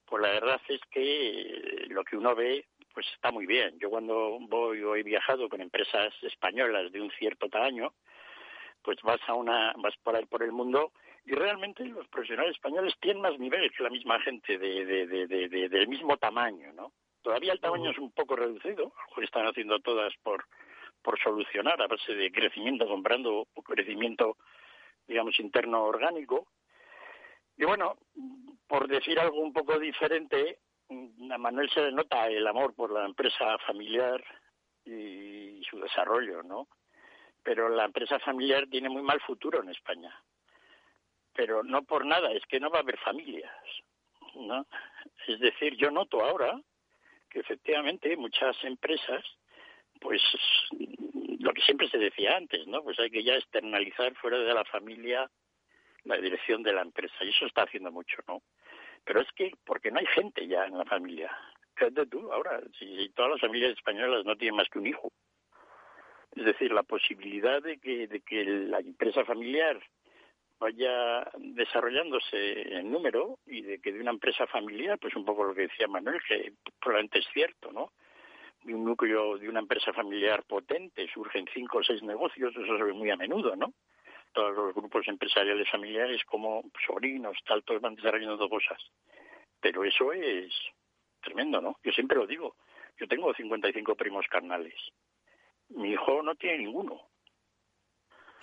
[0.07, 3.79] pues la verdad es que lo que uno ve pues está muy bien.
[3.79, 7.93] Yo cuando voy o he viajado con empresas españolas de un cierto tamaño,
[8.83, 10.93] pues vas a una vas por ahí por el mundo
[11.27, 15.69] y realmente los profesionales españoles tienen más nivel que la misma gente de, de, de,
[15.69, 16.93] del mismo tamaño, ¿no?
[17.21, 20.45] Todavía el tamaño es un poco reducido, lo están haciendo todas por
[21.07, 24.38] por solucionar a base de crecimiento, comprando crecimiento,
[25.07, 26.49] digamos, interno orgánico.
[27.57, 27.97] Y bueno,
[28.66, 30.59] por decir algo un poco diferente,
[31.31, 34.21] a Manuel se le nota el amor por la empresa familiar
[34.85, 36.66] y su desarrollo, ¿no?
[37.45, 40.12] Pero la empresa familiar tiene muy mal futuro en España.
[41.33, 43.55] Pero no por nada, es que no va a haber familias,
[44.35, 44.66] ¿no?
[45.29, 46.61] Es decir, yo noto ahora
[47.31, 49.25] que efectivamente muchas empresas
[50.01, 50.23] pues
[51.39, 52.83] lo que siempre se decía antes, ¿no?
[52.83, 55.31] Pues hay que ya externalizar fuera de la familia
[56.07, 58.43] la dirección de la empresa y eso está haciendo mucho, ¿no?
[59.05, 61.37] Pero es que porque no hay gente ya en la familia.
[61.75, 65.13] Fíjate tú, ahora, si, todas las familias españolas no tienen más que un hijo.
[66.35, 69.81] Es decir, la posibilidad de que, de que la empresa familiar
[70.59, 75.55] vaya desarrollándose en número y de que de una empresa familiar, pues un poco lo
[75.55, 77.93] que decía Manuel, que probablemente es cierto, ¿no?
[78.66, 82.83] De un núcleo de una empresa familiar potente surgen cinco o seis negocios, eso se
[82.83, 83.72] ve muy a menudo, ¿no?
[84.33, 88.79] Todos los grupos empresariales familiares como sobrinos, tal, todos van desarrollando cosas.
[89.61, 90.52] Pero eso es
[91.22, 91.79] tremendo, ¿no?
[91.83, 92.57] Yo siempre lo digo.
[92.98, 94.74] Yo tengo 55 primos carnales.
[95.68, 97.00] Mi hijo no tiene ninguno.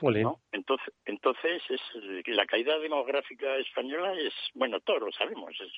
[0.01, 0.41] ¿no?
[0.51, 1.81] Entonces, entonces es,
[2.27, 5.71] la caída demográfica española es, bueno, todos lo sabemos, es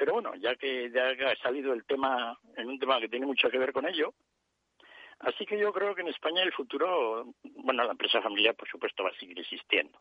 [0.00, 3.50] pero bueno, ya que ya ha salido el tema, en un tema que tiene mucho
[3.50, 4.14] que ver con ello,
[5.18, 9.04] así que yo creo que en España el futuro, bueno, la empresa familiar por supuesto
[9.04, 10.00] va a seguir existiendo,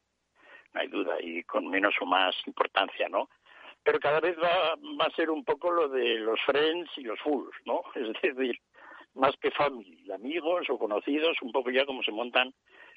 [0.74, 3.30] no hay duda, y con menos o más importancia, ¿no?
[3.84, 7.20] Pero cada vez va, va a ser un poco lo de los friends y los
[7.20, 7.82] fools, ¿no?
[7.94, 8.58] Es decir,
[9.16, 12.54] más que family, amigos o conocidos, un poco ya como se montan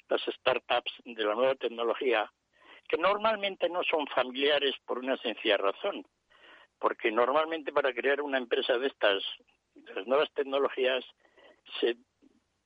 [0.07, 2.31] las startups de la nueva tecnología,
[2.87, 6.05] que normalmente no son familiares por una sencilla razón,
[6.83, 9.23] porque normalmente para crear una empresa de estas,
[9.73, 11.05] de las nuevas tecnologías,
[11.79, 11.95] se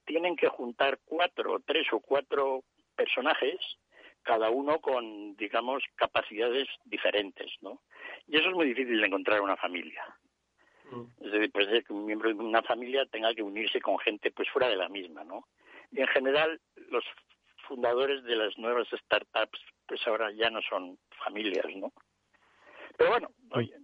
[0.06, 2.64] tienen que juntar cuatro, tres o cuatro
[2.96, 3.60] personajes,
[4.24, 7.84] cada uno con, digamos, capacidades diferentes, ¿no?
[8.26, 10.04] Y eso es muy difícil de encontrar en una familia.
[10.90, 11.04] Mm.
[11.24, 14.32] Es decir, puede ser que un miembro de una familia tenga que unirse con gente
[14.32, 15.48] pues fuera de la misma, ¿no?
[15.92, 17.06] Y en general, los
[17.68, 21.94] fundadores de las nuevas startups, pues ahora ya no son familias, ¿no?
[22.98, 23.78] Pero bueno, oye,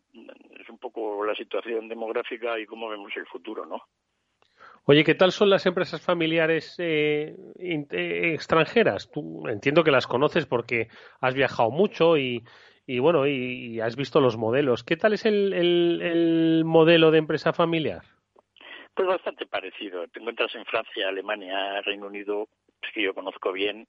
[1.03, 3.81] poco la situación demográfica y cómo vemos el futuro, ¿no?
[4.85, 9.09] Oye, ¿qué tal son las empresas familiares eh, eh, extranjeras?
[9.09, 10.89] Tú entiendo que las conoces porque
[11.21, 12.43] has viajado mucho y,
[12.85, 14.83] y bueno, y, has visto los modelos.
[14.83, 18.01] ¿Qué tal es el, el, modelo de empresa familiar?
[18.93, 20.05] Pues bastante parecido.
[20.09, 22.49] Te encuentras en Francia, Alemania, Reino Unido,
[22.93, 23.87] que yo conozco bien,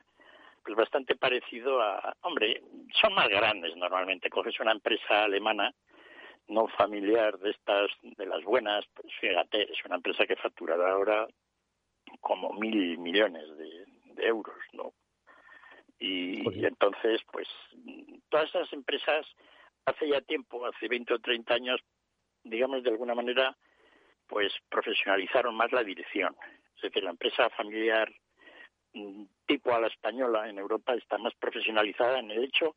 [0.65, 2.63] pues bastante parecido a, hombre,
[3.01, 4.31] son más grandes normalmente.
[4.31, 5.75] Coges una empresa alemana
[6.49, 11.27] no familiar de estas, de las buenas, pues fíjate, es una empresa que facturará ahora
[12.21, 13.85] como mil millones de,
[14.17, 14.93] euros, ¿no?
[15.99, 17.49] Y, entonces, pues,
[18.29, 19.27] todas esas empresas
[19.87, 21.81] hace ya tiempo, hace 20 o 30 años,
[22.45, 23.57] digamos de alguna manera,
[24.27, 26.37] pues profesionalizaron más la dirección.
[26.77, 28.11] Es decir, la empresa familiar
[28.93, 32.75] mm, tipo a la española en Europa está más profesionalizada en el hecho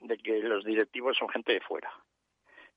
[0.00, 1.90] de que los directivos son gente de fuera.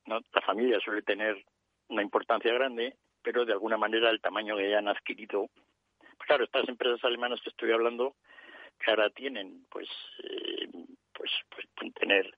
[0.08, 1.44] La familia suele tener
[1.90, 5.48] una importancia grande, pero de alguna manera el tamaño que ya han adquirido.
[6.00, 8.16] Pues claro, estas empresas alemanas que estoy hablando,
[8.80, 9.90] que ahora tienen, pues,
[10.24, 10.70] eh,
[11.14, 12.38] pues, pues pueden tener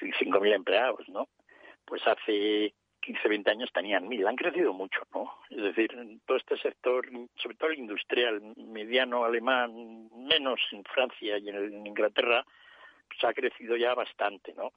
[0.00, 1.28] 5.000 empleados, ¿no?
[1.84, 4.28] Pues hace 15, 20 años tenían 1.000.
[4.28, 5.32] Han crecido mucho, ¿no?
[5.50, 5.90] Es decir,
[6.26, 7.06] todo este sector,
[7.36, 12.44] sobre todo el industrial, mediano alemán, menos en Francia y en, Inglaterra,
[13.08, 14.72] pues ha crecido ya bastante, ¿no?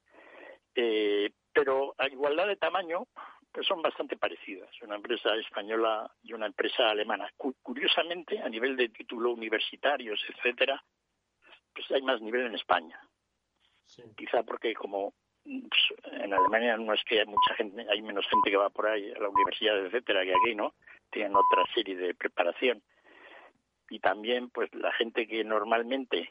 [0.76, 3.08] Eh, pero a igualdad de tamaño
[3.52, 7.32] pues son bastante parecidas, una empresa española y una empresa alemana.
[7.38, 10.84] Curiosamente, a nivel de título universitarios, etcétera,
[11.74, 13.00] pues hay más nivel en España.
[14.18, 15.13] Quizá porque como
[15.46, 18.88] pues, en Alemania no es que hay mucha gente, hay menos gente que va por
[18.88, 20.74] ahí a la universidad, etcétera, que aquí, ¿no?
[21.10, 22.84] Tienen otra serie de preparación.
[23.89, 26.30] Y también, pues, la gente que normalmente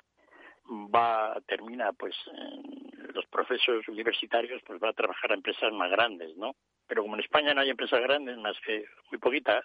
[0.68, 2.83] va, termina, pues, en
[3.14, 6.54] los procesos universitarios, pues va a trabajar a empresas más grandes, ¿no?
[6.86, 9.64] Pero como en España no hay empresas grandes, más que muy poquitas,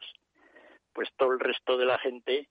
[0.94, 2.48] pues todo el resto de la gente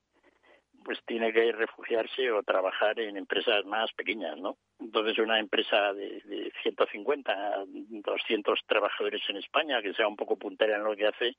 [0.84, 4.56] pues tiene que refugiarse o trabajar en empresas más pequeñas, ¿no?
[4.78, 10.76] Entonces una empresa de, de 150, 200 trabajadores en España, que sea un poco puntera
[10.76, 11.36] en lo que hace,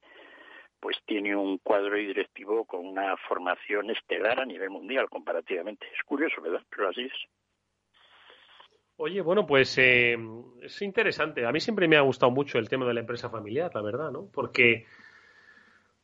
[0.79, 5.87] pues tiene un cuadro directivo con una formación estelar a nivel mundial comparativamente.
[5.95, 6.61] Es curioso, ¿verdad?
[6.69, 7.13] Pero así es.
[9.01, 10.17] Oye, bueno, pues eh,
[10.61, 11.45] es interesante.
[11.45, 14.11] A mí siempre me ha gustado mucho el tema de la empresa familiar, la verdad,
[14.11, 14.27] ¿no?
[14.33, 14.85] Porque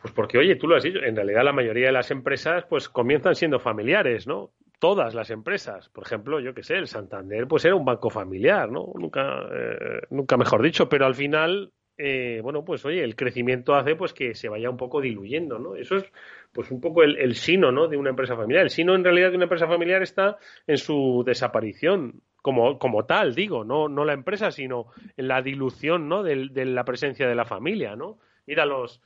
[0.02, 2.88] pues porque, oye, tú lo has dicho, en realidad la mayoría de las empresas pues
[2.88, 4.52] comienzan siendo familiares, ¿no?
[4.80, 5.90] Todas las empresas.
[5.90, 8.94] Por ejemplo, yo qué sé, el Santander pues era un banco familiar, ¿no?
[8.96, 13.96] Nunca, eh, nunca mejor dicho, pero al final, eh, bueno, pues oye, el crecimiento hace
[13.96, 15.76] pues que se vaya un poco diluyendo, ¿no?
[15.76, 16.06] Eso es
[16.52, 17.88] pues un poco el, el sino, ¿no?
[17.88, 18.64] De una empresa familiar.
[18.64, 22.22] El sino en realidad de una empresa familiar está en su desaparición.
[22.42, 24.86] Como, como tal, digo, no, no la empresa, sino
[25.18, 26.22] en la dilución ¿no?
[26.22, 28.20] de, de la presencia de la familia, ¿no?
[28.46, 29.02] Mira los,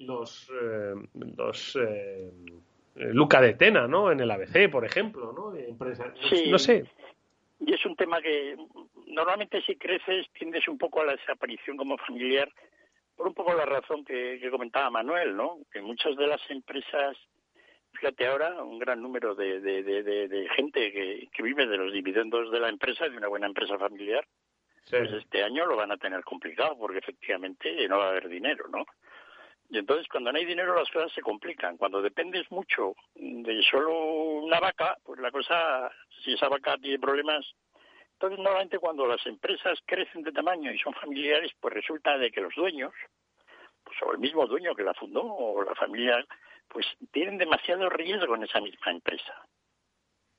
[0.00, 0.94] los, eh,
[1.36, 2.32] los eh,
[2.96, 4.10] Luca de Tena, ¿no?
[4.10, 5.52] En el ABC, por ejemplo, ¿no?
[5.52, 6.50] De empresa, Sí.
[6.50, 6.84] No sé.
[7.60, 8.56] Y es un tema que
[9.06, 12.50] normalmente si creces tiendes un poco a la desaparición como familiar
[13.16, 15.58] por un poco la razón que, que comentaba Manuel, ¿no?
[15.70, 17.16] Que muchas de las empresas,
[17.92, 21.76] fíjate ahora, un gran número de, de, de, de- de gente que, que vive de
[21.76, 24.26] los dividendos de la empresa, de una buena empresa familiar,
[25.00, 28.64] pues este año lo van a tener complicado porque efectivamente no va a haber dinero,
[28.68, 28.84] ¿no?
[29.70, 31.76] Y entonces cuando no hay dinero las cosas se complican.
[31.76, 33.96] Cuando dependes mucho de solo
[34.42, 35.90] una vaca, pues la cosa,
[36.24, 37.46] si esa vaca tiene problemas,
[38.14, 42.40] entonces normalmente cuando las empresas crecen de tamaño y son familiares, pues resulta de que
[42.40, 42.92] los dueños,
[43.84, 46.26] pues o el mismo dueño que la fundó o la familia,
[46.66, 49.46] pues tienen demasiado riesgo en esa misma empresa.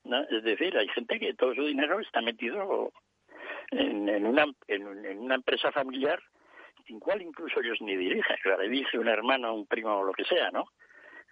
[0.04, 0.24] ¿no?
[0.24, 2.92] Es decir, hay gente que todo su dinero está metido
[3.70, 6.22] en, en una, en, en una empresa familiar
[6.86, 10.26] sin cual incluso ellos ni dirigen, la dirige un hermano, un primo o lo que
[10.26, 10.66] sea, ¿no?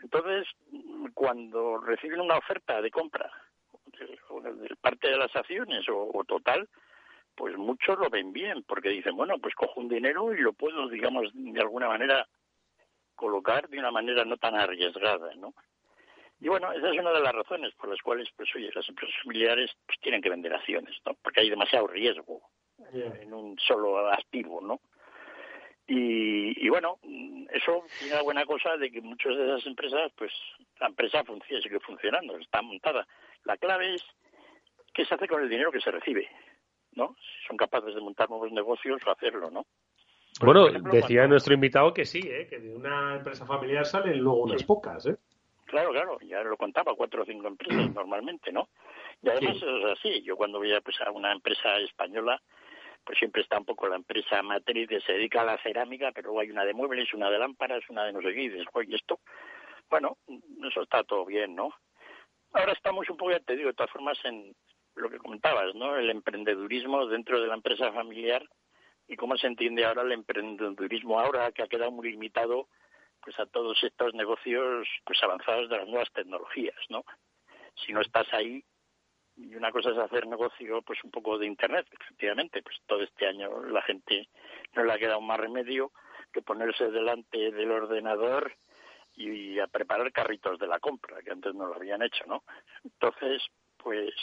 [0.02, 0.48] Entonces,
[1.14, 3.30] cuando reciben una oferta de compra
[3.98, 6.70] de, de parte de las acciones o, o total,
[7.36, 10.88] pues muchos lo ven bien, porque dicen, bueno, pues cojo un dinero y lo puedo,
[10.90, 12.28] digamos, de alguna manera
[13.16, 15.54] colocar de una manera no tan arriesgada, ¿no?
[16.42, 19.16] Y bueno, esa es una de las razones por las cuales, pues oye, las empresas
[19.24, 21.14] familiares pues, tienen que vender acciones, ¿no?
[21.22, 22.42] Porque hay demasiado riesgo
[22.94, 24.80] en un solo activo, ¿no?
[25.92, 30.12] Y, y bueno, mm, eso tiene la buena cosa de que muchas de esas empresas,
[30.16, 30.32] pues
[30.80, 33.08] la empresa funciona, sigue funcionando, está montada.
[33.44, 34.04] La clave es
[34.94, 36.30] qué se hace con el dinero que se recibe,
[36.94, 37.16] ¿no?
[37.16, 39.66] Si son capaces de montar nuevos negocios o hacerlo, ¿no?
[40.42, 42.46] Bueno, ejemplo, decía nuestro invitado que sí, ¿eh?
[42.48, 45.08] que de una empresa familiar salen luego unas pocas.
[45.08, 45.18] ¿eh?
[45.66, 48.70] Claro, claro, ya lo contaba, cuatro o cinco empresas normalmente, ¿no?
[49.24, 49.66] Y además Sí.
[49.66, 50.22] eso es así.
[50.22, 52.40] Yo cuando voy a, pues, a una empresa española,
[53.10, 56.28] pues siempre está un poco la empresa matriz que se dedica a la cerámica, pero
[56.28, 59.20] luego hay una de muebles, una de lámparas, una de no sé qué, y esto,
[59.90, 60.18] bueno,
[60.64, 61.74] eso está todo bien, ¿no?
[62.54, 64.56] Ahora estamos un poco, ya te digo, de todas formas, en
[64.94, 65.96] lo que comentabas, ¿no?
[65.96, 68.48] El emprendedurismo dentro de la empresa familiar
[69.08, 72.68] y cómo se entiende ahora el emprendedurismo ahora que ha quedado muy limitado
[73.24, 77.04] pues a todos estos negocios pues avanzados de las nuevas tecnologías, ¿no?
[77.74, 78.64] Si no estás ahí
[79.40, 83.26] y una cosa es hacer negocio pues un poco de internet, efectivamente, pues todo este
[83.26, 84.28] año la gente
[84.74, 85.92] no le ha quedado más remedio
[86.34, 88.54] que ponerse delante del ordenador
[89.16, 92.44] y a preparar carritos de la compra, que antes no lo habían hecho, ¿no?
[92.84, 93.42] Entonces,
[93.78, 94.14] pues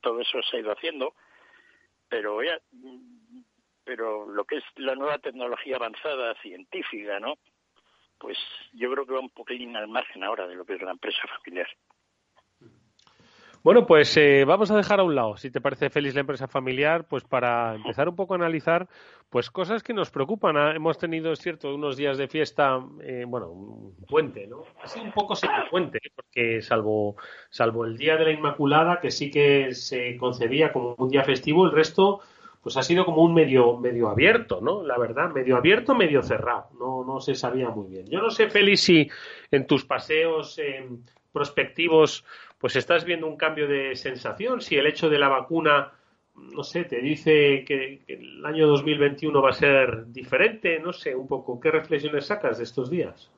[0.00, 1.14] todo eso se ha ido haciendo,
[2.08, 2.60] pero ya,
[3.84, 7.38] pero lo que es la nueva tecnología avanzada científica, ¿no?
[8.18, 8.36] Pues
[8.72, 11.22] yo creo que va un poquitín al margen ahora de lo que es la empresa
[11.38, 11.68] familiar.
[13.64, 16.46] Bueno, pues eh, vamos a dejar a un lado, si te parece feliz la empresa
[16.46, 18.88] familiar, pues para empezar un poco a analizar
[19.30, 20.56] pues cosas que nos preocupan.
[20.56, 24.62] Ah, Hemos tenido, es cierto, unos días de fiesta, eh, bueno, un puente, ¿no?
[24.82, 25.34] Ha sido un poco
[25.70, 27.16] puente, porque salvo,
[27.50, 31.66] salvo el Día de la Inmaculada, que sí que se concebía como un día festivo,
[31.66, 32.20] el resto
[32.62, 34.82] pues ha sido como un medio medio abierto, ¿no?
[34.82, 36.68] La verdad, medio abierto, medio cerrado.
[36.78, 38.06] No, no se sabía muy bien.
[38.06, 39.08] Yo no sé, Félix, si
[39.50, 40.86] en tus paseos eh,
[41.38, 42.24] prospectivos
[42.58, 45.92] pues estás viendo un cambio de sensación, si el hecho de la vacuna,
[46.34, 51.14] no sé, te dice que, que el año 2021 va a ser diferente, no sé,
[51.14, 53.30] un poco, ¿qué reflexiones sacas de estos días?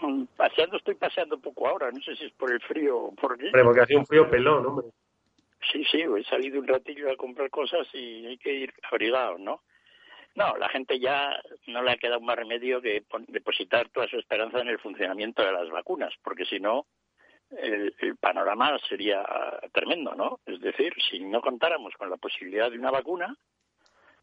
[0.00, 3.36] Mm, Paseando estoy paseando poco ahora, no sé si es por el frío o por
[3.36, 3.46] qué.
[3.46, 4.86] Hombre, porque hacía un frío pelón, hombre.
[5.72, 9.62] Sí, sí, he salido un ratillo a comprar cosas y hay que ir abrigado, ¿no?
[10.36, 11.30] No, la gente ya
[11.66, 15.50] no le ha quedado más remedio que depositar toda su esperanza en el funcionamiento de
[15.50, 16.86] las vacunas, porque si no,
[17.50, 19.24] el, panorama sería
[19.72, 20.40] tremendo, ¿no?
[20.46, 23.36] Es decir, si no contáramos con la posibilidad de una vacuna,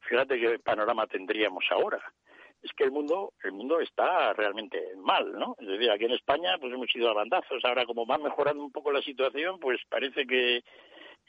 [0.01, 2.01] fíjate qué panorama tendríamos ahora.
[2.61, 5.55] Es que el mundo, el mundo está realmente mal, ¿no?
[5.59, 7.63] Es decir, aquí en España pues hemos ido a bandazos.
[7.65, 10.63] Ahora, como va mejorando un poco la situación, pues parece que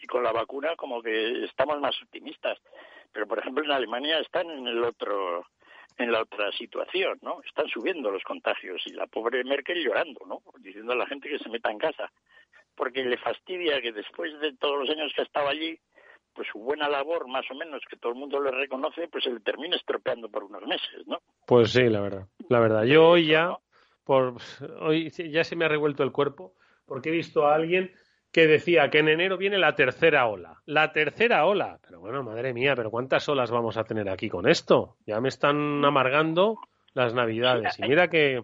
[0.01, 2.59] y con la vacuna como que estamos más optimistas.
[3.13, 5.47] Pero, por ejemplo, en Alemania están en el otro
[5.97, 7.41] en la otra situación, ¿no?
[7.47, 10.43] Están subiendo los contagios y la pobre Merkel llorando, ¿no?
[10.59, 12.11] Diciendo a la gente que se meta en casa,
[12.75, 15.79] porque le fastidia que después de todos los años que ha estado allí,
[16.35, 19.31] pues su buena labor, más o menos, que todo el mundo le reconoce, pues se
[19.31, 21.21] le termina estropeando por unos meses, ¿no?
[21.47, 22.85] Pues sí, la verdad, la verdad.
[22.85, 23.57] Yo hoy ya,
[24.03, 24.35] por
[24.81, 26.55] hoy ya se me ha revuelto el cuerpo,
[26.87, 27.93] porque he visto a alguien
[28.35, 30.61] que decía que en enero viene la tercera ola.
[30.67, 31.79] La tercera ola.
[31.87, 34.97] Pero bueno, madre mía, pero ¿cuántas olas vamos a tener aquí con esto?
[35.07, 36.59] Ya me están amargando
[36.95, 37.79] las navidades.
[37.79, 38.43] y mira que...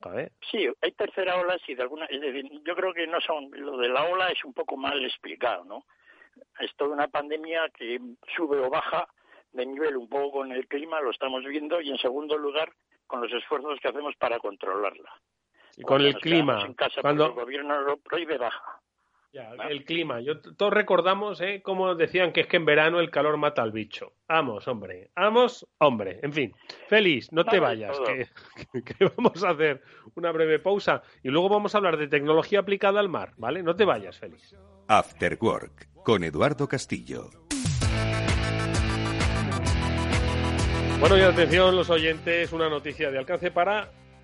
[0.00, 0.32] A ver.
[0.50, 2.08] Sí, hay tercera ola, sí, de alguna...
[2.10, 3.48] Yo creo que no son...
[3.52, 5.84] Lo de la ola es un poco mal explicado, ¿no?
[6.58, 8.00] Es toda una pandemia que
[8.36, 9.06] sube o baja
[9.52, 12.72] de nivel un poco con el clima, lo estamos viendo, y en segundo lugar,
[13.06, 15.12] con los esfuerzos que hacemos para controlarla.
[15.76, 16.66] Y con el clima,
[17.00, 18.80] cuando el gobierno lo prohíbe, baja.
[19.30, 20.20] Ya, el clima.
[20.20, 21.60] Yo, todos recordamos, ¿eh?
[21.62, 24.14] Como decían que es que en verano el calor mata al bicho.
[24.26, 25.10] Vamos, hombre.
[25.14, 26.18] Vamos, hombre.
[26.22, 26.54] En fin.
[26.88, 27.98] Feliz, no te vayas,
[28.72, 29.82] que, vamos a hacer
[30.14, 33.62] una breve pausa y luego vamos a hablar de tecnología aplicada al mar, ¿vale?
[33.62, 34.56] No te vayas, Feliz.
[34.88, 37.28] After Work, con Eduardo Castillo.
[41.00, 43.90] Bueno, y atención los oyentes, una noticia de alcance para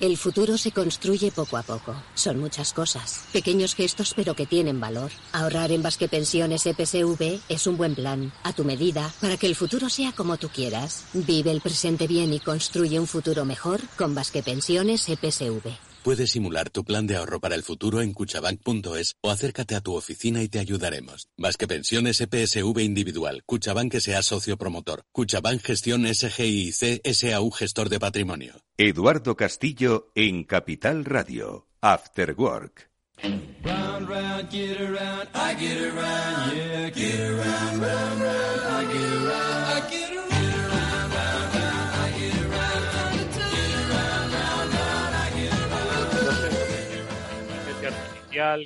[0.00, 1.94] El futuro se construye poco a poco.
[2.14, 3.24] Son muchas cosas.
[3.34, 5.10] Pequeños gestos pero que tienen valor.
[5.32, 9.54] Ahorrar en Basque Pensiones EPSV es un buen plan, a tu medida, para que el
[9.54, 11.04] futuro sea como tú quieras.
[11.12, 15.89] Vive el presente bien y construye un futuro mejor con Basque Pensiones EPSV.
[16.02, 19.94] Puedes simular tu plan de ahorro para el futuro en cuchabank.es o acércate a tu
[19.94, 21.28] oficina y te ayudaremos.
[21.36, 28.00] Más que pensiones EPSV individual, Cuchabank sea socio promotor, Cuchabank Gestión SGIC SAU gestor de
[28.00, 28.54] patrimonio.
[28.78, 31.66] Eduardo Castillo en Capital Radio.
[31.82, 32.90] After Work.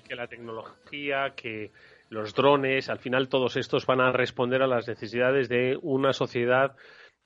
[0.06, 1.72] Que la tecnología, que
[2.08, 6.76] los drones, al final todos estos van a responder a las necesidades de una sociedad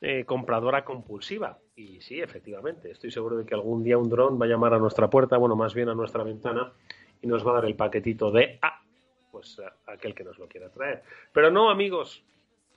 [0.01, 1.59] eh, compradora compulsiva.
[1.77, 4.79] Y sí, efectivamente, estoy seguro de que algún día un dron va a llamar a
[4.79, 6.73] nuestra puerta, bueno, más bien a nuestra ventana,
[7.21, 8.81] y nos va a dar el paquetito de ah,
[9.31, 11.03] pues aquel que nos lo quiera traer.
[11.33, 12.25] Pero no, amigos,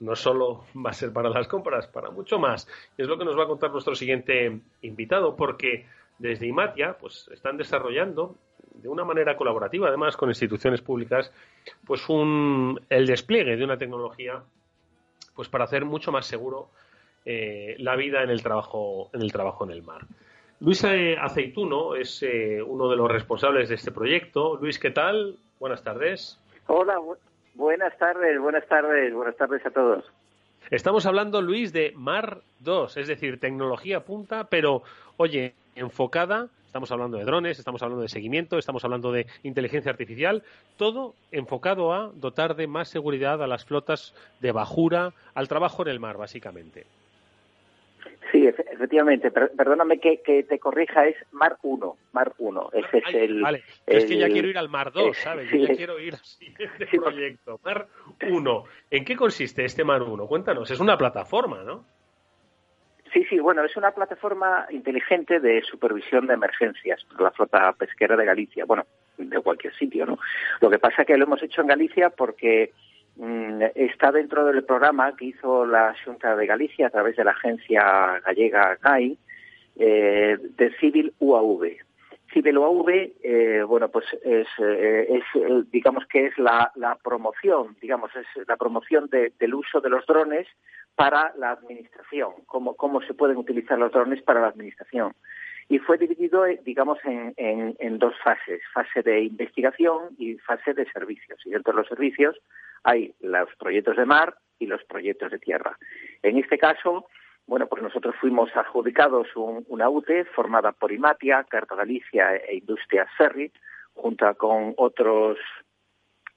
[0.00, 2.68] no solo va a ser para las compras, para mucho más.
[2.98, 5.86] Es lo que nos va a contar nuestro siguiente invitado, porque
[6.18, 8.36] desde IMATIA pues están desarrollando
[8.74, 11.32] de una manera colaborativa, además con instituciones públicas,
[11.86, 14.42] pues un, el despliegue de una tecnología
[15.34, 16.68] pues para hacer mucho más seguro
[17.24, 20.02] eh, la vida en el trabajo en el trabajo en el mar.
[20.60, 24.56] Luis Aceituno es eh, uno de los responsables de este proyecto.
[24.60, 25.36] Luis, ¿qué tal?
[25.58, 26.38] Buenas tardes.
[26.68, 27.00] Hola,
[27.54, 30.04] buenas tardes, buenas tardes, buenas tardes a todos.
[30.70, 34.82] Estamos hablando, Luis, de Mar 2, es decir, tecnología punta, pero,
[35.16, 40.42] oye, enfocada Estamos hablando de drones, estamos hablando de seguimiento, estamos hablando de inteligencia artificial,
[40.78, 45.88] todo enfocado a dotar de más seguridad a las flotas de bajura, al trabajo en
[45.88, 46.86] el mar, básicamente.
[48.30, 49.30] Sí, efectivamente.
[49.30, 51.94] Perdóname que, te corrija, es Mar 1.
[52.14, 52.70] Mar 1.
[52.72, 53.42] Ese es el.
[53.42, 55.50] Vale, es que ya quiero ir al Mar 2, ¿sabes?
[55.50, 56.20] Yo ya quiero ir a
[56.80, 57.60] este proyecto.
[57.62, 57.86] Mar
[58.26, 58.64] 1.
[58.90, 60.26] ¿En qué consiste este Mar 1?
[60.26, 61.84] Cuéntanos, es una plataforma, ¿no?
[63.12, 68.16] Sí, sí, bueno, es una plataforma inteligente de supervisión de emergencias para la flota pesquera
[68.16, 68.86] de Galicia, bueno,
[69.18, 70.18] de cualquier sitio, ¿no?
[70.60, 72.72] Lo que pasa es que lo hemos hecho en Galicia porque
[73.16, 77.32] mm, está dentro del programa que hizo la Junta de Galicia a través de la
[77.32, 79.18] agencia gallega CAI
[79.76, 81.76] eh, de Civil UAV.
[82.32, 82.88] Civil UAV,
[83.22, 86.72] eh, bueno, pues es, eh, eh, digamos que es la,
[87.02, 90.46] promoción, digamos, es la promoción de- del uso de los drones
[90.94, 95.12] para la administración, cómo, se pueden utilizar los drones para la administración.
[95.68, 100.74] Y fue dividido, eh, digamos, en, en, en dos fases, fase de investigación y fase
[100.74, 101.40] de servicios.
[101.46, 102.36] Y dentro de los servicios
[102.84, 105.78] hay los proyectos de mar y los proyectos de tierra.
[106.22, 107.06] En este caso,
[107.46, 113.08] bueno, pues nosotros fuimos adjudicados un- una UTE formada por IMATIA, Carta Galicia e Industrias
[113.16, 113.52] Ferry,
[113.94, 115.38] junto con otros,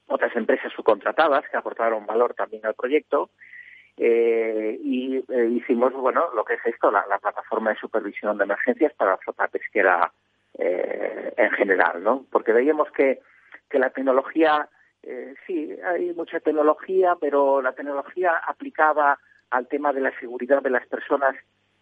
[0.08, 3.30] otras empresas subcontratadas que aportaron valor también al proyecto.
[3.98, 8.44] eh, y eh, hicimos, bueno, lo que es esto, la, la plataforma de supervisión de
[8.44, 10.12] emergencias para la flota pesquera
[10.58, 12.26] eh, en general, ¿no?
[12.30, 13.20] Porque veíamos que,
[13.70, 14.68] que la tecnología,
[15.02, 19.18] eh, sí, hay mucha tecnología, pero la tecnología aplicada
[19.50, 21.34] al tema de la seguridad de las personas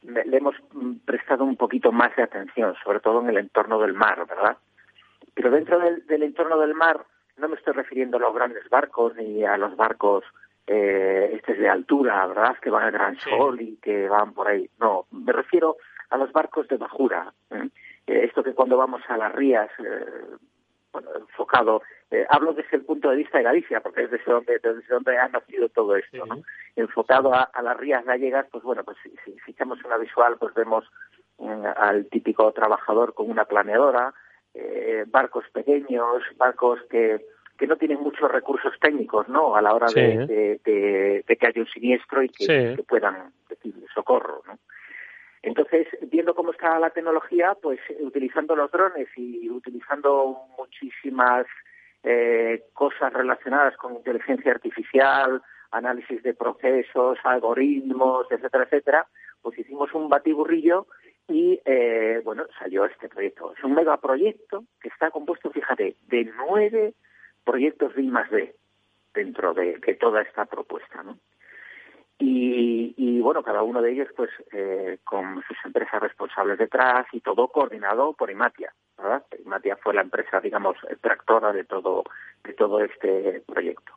[0.03, 3.95] le, hemos mm, prestado un poquito más de atención, sobre todo en el entorno del
[3.95, 4.59] mar, ¿verdad?
[5.35, 7.05] Pero dentro del, del entorno del mar
[7.37, 10.25] no me estoy refiriendo a los grandes barcos ni a los barcos
[10.67, 12.57] eh, estos de altura, ¿verdad?
[12.61, 14.69] Que van a Gran Sol y que van por ahí.
[14.79, 15.77] No, me refiero
[16.11, 17.33] a los barcos de bajura.
[17.51, 17.69] ¿eh?
[18.07, 20.07] Eh, esto que cuando vamos a las rías, eh,
[20.95, 24.59] bueno, enfocado, eh, hablo desde el punto de vista de Galicia, porque es desde donde,
[24.61, 26.40] desde donde ha nacido todo esto, ¿no?
[26.76, 30.36] Enfocado a, a las rías gallegas, pues bueno, pues si, si- si echamos una visual,
[30.38, 30.84] pues vemos
[31.38, 34.14] mm, al típico trabajador con una planeadora,
[34.55, 37.26] eh, barcos pequeños, barcos que,
[37.59, 39.57] que no tienen muchos recursos técnicos, ¿no?
[39.57, 40.01] A la hora Sí.
[40.01, 42.76] de, de- de- de que haya un siniestro y que, Sí.
[42.76, 44.59] que puedan decir socorro, ¿no?
[45.45, 51.47] Entonces, viendo cómo está la tecnología, pues utilizando los drones y utilizando muchísimas
[52.03, 59.07] eh, cosas relacionadas con inteligencia artificial, análisis de procesos, algoritmos, etcétera, etcétera,
[59.42, 60.86] pues hicimos un batiburrillo
[61.28, 63.53] y, eh, bueno, salió este proyecto.
[63.55, 66.95] Es un megaproyecto que está compuesto, fíjate, de nueve
[67.45, 68.55] proyectos de I más D
[69.12, 71.18] dentro de, de toda esta propuesta, ¿no?
[72.19, 77.21] Y, y, bueno, cada uno de ellos pues eh, con sus empresas responsables detrás y
[77.21, 79.25] todo coordinado por Imatia, ¿verdad?
[79.45, 82.05] Imatia fue la empresa, digamos, tractora de todo
[82.45, 83.95] de todo este proyecto.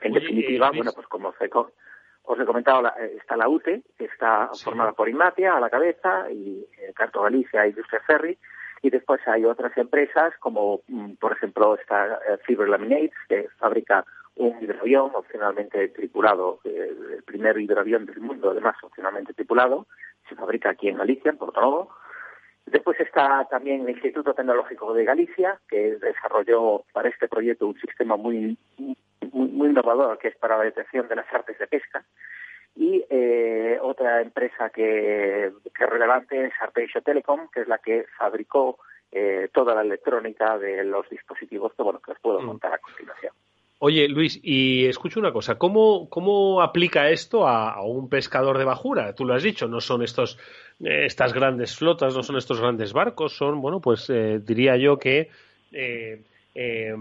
[0.00, 3.36] En Oye, definitiva, eh, bueno, pues como os he, os he comentado, la- eh, está
[3.36, 7.68] la UTE, que está formada por Imatia a la cabeza y eh, Carto Galicia e
[7.68, 8.36] Industria Ferry,
[8.82, 14.04] y después hay otras empresas como, mm, por ejemplo, está eh, Fiber Laminates, que fabrica
[14.36, 19.86] un hidroavión opcionalmente tripulado, eh, el primer hidroavión del mundo, además, opcionalmente tripulado,
[20.28, 21.90] se fabrica aquí en Galicia, en Porto
[22.66, 28.16] Después está también el Instituto Tecnológico de Galicia, que desarrolló para este proyecto un sistema
[28.16, 28.96] muy, muy,
[29.48, 32.04] muy innovador, que es para la detección de las artes de pesca.
[32.74, 38.06] Y eh, otra empresa que, que es relevante es Arteixo Telecom, que es la que
[38.16, 38.78] fabricó
[39.12, 43.32] eh, toda la electrónica de los dispositivos que, bueno, que os puedo contar a continuación.
[43.78, 49.14] Oye, Luis, y escucho una cosa, ¿cómo, cómo aplica esto a, un pescador de bajura?
[49.14, 50.38] Tú lo has dicho, no son estos,
[50.80, 54.98] eh, estas grandes flotas, no son estos grandes barcos, son, bueno, pues eh, diría yo
[54.98, 55.28] que
[55.72, 56.22] eh,
[56.54, 56.94] eh,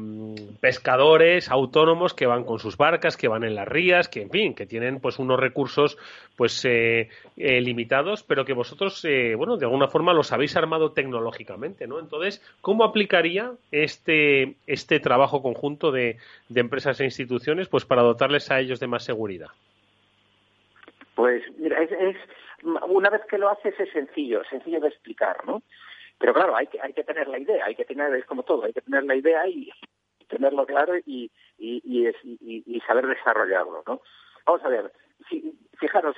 [0.59, 4.55] pescadores autónomos que van con sus barcas, que van en las rías, que en fin,
[4.55, 5.97] que tienen pues unos recursos
[6.35, 10.91] pues eh, eh, limitados, pero que vosotros, eh, bueno, de alguna forma los habéis armado
[10.91, 11.99] tecnológicamente, ¿no?
[11.99, 16.17] Entonces, ¿cómo aplicaría este, este trabajo conjunto de,
[16.49, 19.49] de empresas e instituciones pues para dotarles a ellos de más seguridad?
[21.15, 22.17] Pues mira, es, es
[22.63, 25.61] una vez que lo haces es sencillo, sencillo de explicar, ¿no?
[26.17, 28.63] Pero claro, hay que hay que tener la idea, hay que tener es como todo,
[28.63, 29.69] hay que tener la idea y
[30.29, 34.01] tenerlo claro y y, es- y- saber desarrollarlo, ¿no?
[34.45, 34.91] Vamos a ver,
[35.29, 36.15] si, fijaros,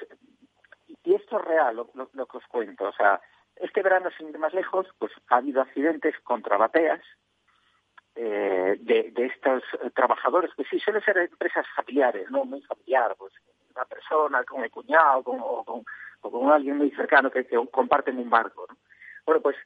[1.03, 3.21] y esto es real lo, lo- lo que os cuento, o sea,
[3.57, 7.01] este verano sin ir más lejos, pues ha habido accidentes contra bateas
[8.15, 13.33] eh, de, de estos trabajadores, que sí suelen ser empresas familiares, no muy familiar, pues
[13.75, 15.83] una persona con el cuñado con, o, con,
[16.21, 18.65] o con alguien muy cercano que, que comparten un barco.
[18.69, 18.77] ¿no?
[19.25, 19.57] Bueno, pues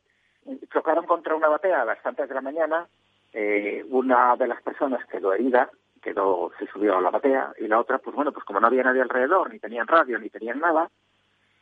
[0.71, 2.87] chocaron contra una batea a las tantas de la mañana,
[3.33, 5.69] eh, una de las personas quedó herida,
[6.01, 8.83] quedó, se subió a la batea, y la otra, pues bueno, pues como no había
[8.83, 10.89] nadie alrededor, ni tenían radio, ni tenían nada,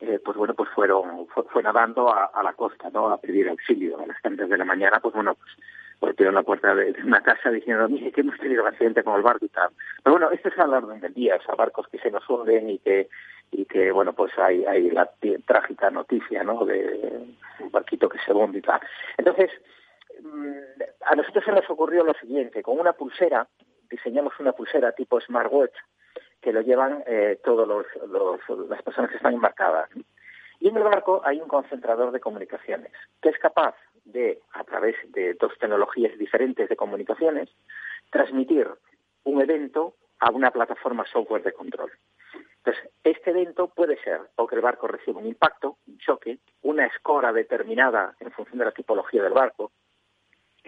[0.00, 3.08] eh, pues bueno, pues fueron, fue, fue nadando a, a la costa, ¿no?
[3.08, 3.98] A pedir auxilio.
[4.00, 5.50] A las tantas de la mañana, pues bueno, pues
[6.00, 9.16] golpeó en la puerta de, una casa diciendo, mire, que hemos tenido un accidente con
[9.16, 9.70] el barco y tal.
[10.02, 12.28] Pero bueno, esto es a la orden del día, o sea, barcos que se nos
[12.28, 13.08] hunden y que,
[13.50, 15.10] y que bueno, pues hay, hay la
[15.46, 17.26] trágica noticia, ¿no?, de
[17.60, 18.80] un barquito que se hunde y tal.
[19.16, 19.50] Entonces,
[20.22, 23.46] mm, a nosotros se nos ocurrió lo siguiente, con una pulsera,
[23.90, 25.74] diseñamos una pulsera tipo smartwatch,
[26.40, 27.86] que lo llevan eh, todos los,
[28.68, 29.88] las personas que están embarcadas.
[30.60, 33.74] Y en el barco hay un concentrador de comunicaciones que es capaz
[34.12, 37.48] de, a través de dos tecnologías diferentes de comunicaciones,
[38.10, 38.68] transmitir
[39.24, 41.92] un evento a una plataforma software de control.
[42.58, 46.86] Entonces, este evento puede ser o que el barco reciba un impacto, un choque, una
[46.86, 49.72] escora determinada en función de la tipología del barco,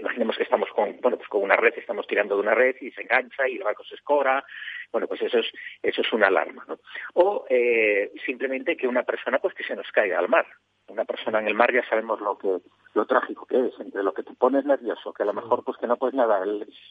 [0.01, 2.91] imaginemos que estamos con, bueno, pues con una red, estamos tirando de una red y
[2.91, 4.45] se engancha y el barco se escora,
[4.93, 5.47] bueno, pues eso es,
[5.83, 6.79] eso es una alarma, ¿no?
[7.15, 10.47] O eh, simplemente que una persona, pues que se nos caiga al mar.
[10.91, 12.61] Una persona en el mar ya sabemos lo que,
[12.95, 15.79] lo trágico que es, entre lo que te pones nervioso, que a lo mejor pues
[15.79, 16.45] que no puedes nada,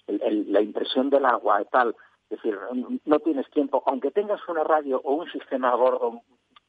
[0.07, 1.95] la impresión del agua y tal,
[2.29, 2.57] es decir,
[3.05, 6.21] no tienes tiempo, aunque tengas una radio o un sistema a bordo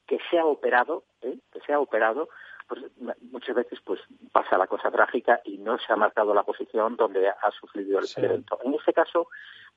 [0.08, 1.38] que sea operado, ¿eh?
[1.52, 2.28] que sea operado,
[2.70, 2.84] pues
[3.32, 3.98] muchas veces pues
[4.30, 8.06] pasa la cosa trágica y no se ha marcado la posición donde ha sufrido el
[8.24, 8.60] evento.
[8.62, 9.26] En este caso,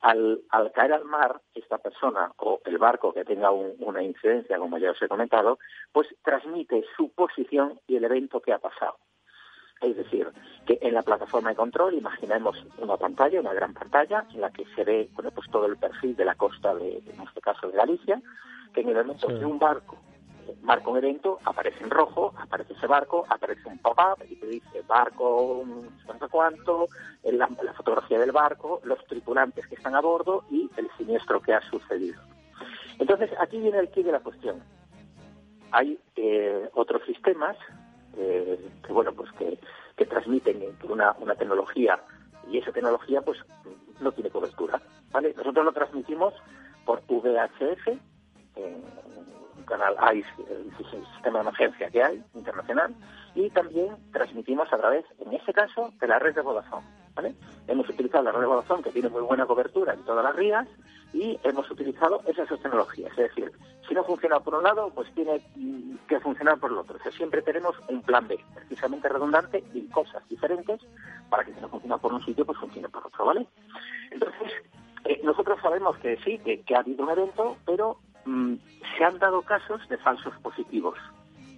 [0.00, 4.92] al, caer al mar, esta persona o el barco que tenga una incidencia, como ya
[4.92, 5.58] os he comentado,
[5.90, 8.96] pues transmite su posición y el evento que ha pasado.
[9.80, 10.28] Es decir,
[10.64, 14.66] que en la plataforma de control imaginemos una pantalla, una gran pantalla, en la que
[14.76, 17.76] se ve bueno, pues todo el perfil de la costa, de, en este caso de
[17.76, 18.22] Galicia,
[18.72, 19.98] que en el momento que un barco
[20.62, 24.82] marca un evento, aparece en rojo, aparece ese barco, aparece un pop-up y te dice
[24.86, 26.88] barco, no cuánto,
[27.22, 31.54] la, la, fotografía del barco, los tripulantes que están a bordo y el siniestro que
[31.54, 32.20] ha sucedido.
[32.98, 34.62] Entonces, aquí viene el kit de la cuestión.
[35.70, 37.56] Hay eh, otros sistemas
[38.16, 39.58] eh, que, bueno, pues que,
[39.96, 42.00] que transmiten una, una tecnología
[42.50, 43.38] y esa tecnología, pues,
[44.00, 44.80] no tiene cobertura,
[45.10, 45.34] ¿vale?
[45.36, 46.34] Nosotros lo transmitimos
[46.84, 47.98] por VHF,
[49.64, 50.70] canal ICE, el
[51.14, 52.94] sistema de emergencia que hay, internacional,
[53.34, 56.86] y también transmitimos a través, en este caso, de la red de Vodafone.
[57.14, 57.34] ¿vale?
[57.66, 60.68] Hemos utilizado la red de Vodafone, que tiene muy buena cobertura en todas las rías,
[61.12, 63.10] y hemos utilizado esas dos tecnologías.
[63.12, 63.52] Es decir,
[63.86, 65.40] si no funciona por un lado, pues tiene
[66.08, 66.96] que funcionar por el otro.
[66.96, 70.80] O sea, siempre tenemos un plan B, precisamente redundante, y cosas diferentes,
[71.30, 73.46] para que si no funciona por un sitio, pues funcione por otro, ¿vale?
[74.10, 74.52] Entonces,
[75.04, 78.54] eh, nosotros sabemos que sí, que, que ha habido un evento, pero Mm,
[78.96, 80.98] se han dado casos de falsos positivos,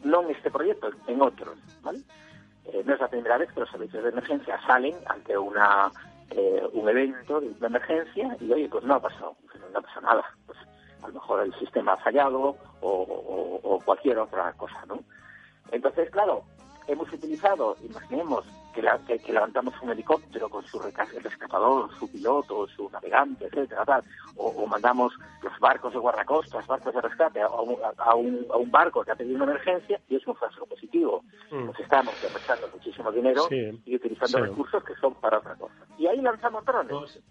[0.05, 2.01] no en este proyecto, en otros, ¿vale?
[2.65, 5.91] Eh, no es la primera vez que los servicios de emergencia salen ante una
[6.31, 9.37] eh, un evento de, emergencia y oye, pues no ha pasado,
[9.73, 10.59] no ha pasado nada, pues
[11.03, 14.99] a lo mejor el sistema ha fallado o, o cualquier otra cosa, ¿no?
[15.71, 16.45] Entonces, claro,
[16.87, 23.47] hemos utilizado, imaginemos que, que, levantamos un helicóptero con su rescatador, su piloto, su navegante,
[23.47, 24.05] etcétera, tal,
[24.37, 28.71] o, mandamos los barcos de guardacostas, barcos de rescate a un, a, un, a un,
[28.71, 31.25] barco que ha tenido una emergencia y es un falso positivo.
[31.51, 31.67] Mm.
[31.67, 35.75] Pues estamos gastando muchísimo dinero y utilizando recursos que son para otra cosa.
[35.99, 36.93] Y ahí lanzamos drones.
[36.93, 37.23] Pues,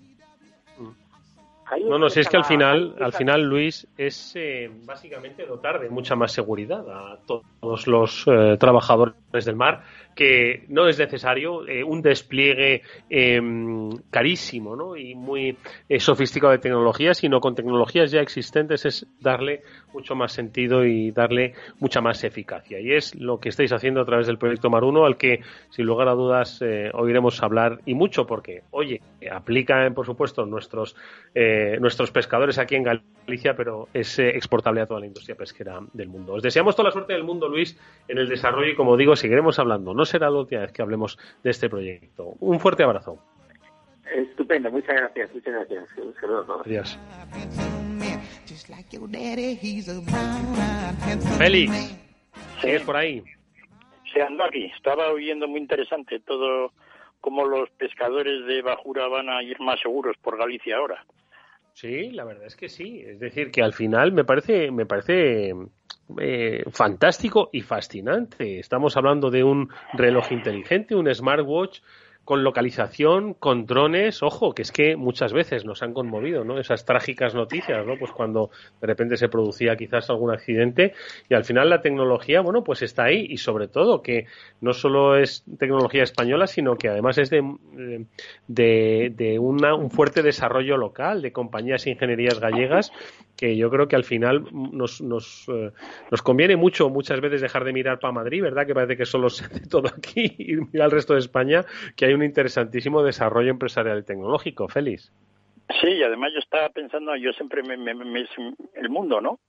[1.88, 5.89] no, no, si es que al final, al final, Luis, es eh, básicamente dotar de
[5.89, 9.84] mucha más seguridad a todos los eh, trabajadores del mar
[10.16, 14.95] que no es necesario eh, un despliegue em, carísimo ¿no?
[14.95, 15.57] y muy
[15.89, 19.61] eh, sofisticado de tecnología, sino con tecnologías ya existentes es darle
[19.93, 22.80] mucho más sentido y darle mucha más eficacia.
[22.80, 26.07] Y es lo que estáis haciendo a través del proyecto Maruno, al que sin lugar
[26.07, 30.95] a dudas eh, oiremos hablar y mucho, porque, oye, aplica por supuesto nuestros,
[31.80, 36.34] nuestros pescadores aquí en Galicia, pero es exportable a toda la industria pesquera del mundo.
[36.34, 39.60] Os deseamos toda la suerte del mundo, Luis, en el desarrollo y como digo, seguiremos
[39.60, 39.93] hablando.
[39.93, 42.36] No será la última vez que hablemos de este proyecto.
[42.39, 43.20] Un fuerte abrazo.
[44.14, 45.84] Estupendo, muchas gracias, muchas gracias.
[45.97, 46.68] Un saludo a todos.
[46.68, 46.99] Adiós.
[51.38, 51.97] Félix,
[52.62, 53.24] ¿sigues por ahí?
[54.14, 54.66] Se ando aquí.
[54.76, 56.72] Estaba oyendo muy interesante todo
[57.20, 61.03] cómo los pescadores de Bajura van a ir más seguros por Galicia ahora.
[61.76, 63.04] Sí, la verdad es que sí.
[63.06, 65.54] Es decir, que al final me parece, me parece
[66.22, 68.60] eh, fantástico y fascinante.
[68.60, 71.82] Estamos hablando de un reloj inteligente, un smartwatch
[72.26, 76.60] con localización, con drones, ojo, que es que muchas veces nos han conmovido, ¿no?
[76.60, 77.98] Esas trágicas noticias, ¿no?
[78.00, 78.50] Pues cuando
[78.82, 80.94] de repente se producía quizás algún accidente
[81.30, 84.26] y al final la tecnología, bueno, pues está ahí y sobre todo que
[84.60, 88.08] no solo es tecnología española, sino que además es de,
[88.48, 92.92] de, una, un fuerte desarrollo local de compañías e ingenierías gallegas
[93.36, 95.72] que yo creo que al final nos, nos, eh,
[96.10, 98.66] nos conviene mucho muchas veces dejar de mirar para Madrid, ¿verdad?
[98.66, 101.66] Que parece que solo se hace todo aquí y mirar al resto de España,
[101.96, 105.11] que hay un interesantísimo desarrollo empresarial y tecnológico, Félix.
[105.82, 108.26] Sí, y además yo estaba pensando, yo siempre me, me, me,
[108.76, 109.39] el mundo, ¿no?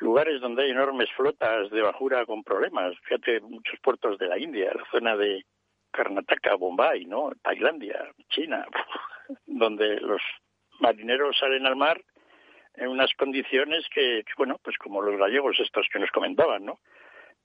[0.00, 2.94] Lugares donde hay enormes flotas de bajura con problemas.
[3.02, 5.44] Fíjate, muchos puertos de la India, la zona de
[5.90, 7.32] Karnataka, Bombay, ¿no?
[7.42, 8.66] Tailandia, China,
[9.46, 10.20] donde los
[10.80, 12.00] marineros salen al mar
[12.74, 16.78] en unas condiciones que, bueno, pues como los gallegos estos que nos comentaban, ¿no?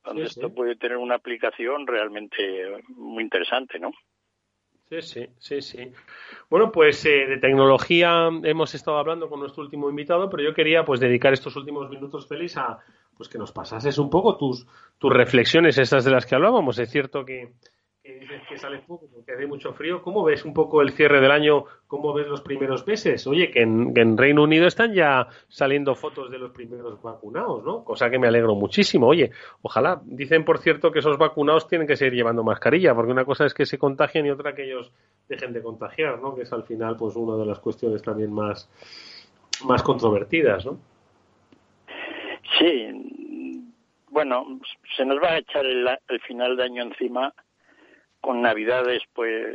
[0.04, 3.92] Donde esto puede tener una aplicación realmente muy interesante, ¿no?
[4.90, 5.92] Sí, sí, sí, sí.
[6.50, 10.86] Bueno, pues eh, de tecnología hemos estado hablando con nuestro último invitado, pero yo quería
[10.86, 12.80] pues dedicar estos últimos minutos, Félix, a
[13.16, 14.68] pues que nos pasases un poco tus,
[14.98, 16.78] tus reflexiones, esas de las que hablábamos.
[16.80, 17.54] Es cierto que,
[18.04, 20.02] que que poco porque mucho frío.
[20.02, 21.64] ¿Cómo ves un poco el cierre del año?
[21.88, 23.26] ¿Cómo ves los primeros meses?
[23.28, 27.86] Oye, que en, Reino Unido están ya saliendo fotos de los primeros vacunados, ¿no?
[27.86, 29.08] Cosa que me alegro muchísimo.
[29.08, 29.32] Oye,
[29.62, 30.02] ojalá.
[30.04, 33.54] Dicen, por cierto, que esos vacunados tienen que seguir llevando mascarilla, porque una cosa es
[33.54, 34.92] que se contagien y otra que ellos
[35.30, 36.36] dejen de contagiar, ¿no?
[36.36, 38.70] Que es al final, pues, una de las cuestiones también más,
[39.66, 40.78] más controvertidas, ¿no?
[42.60, 43.62] Sí.
[44.10, 44.60] Bueno,
[44.96, 47.34] se nos va a echar el final de año encima
[48.24, 49.54] con Navidades pues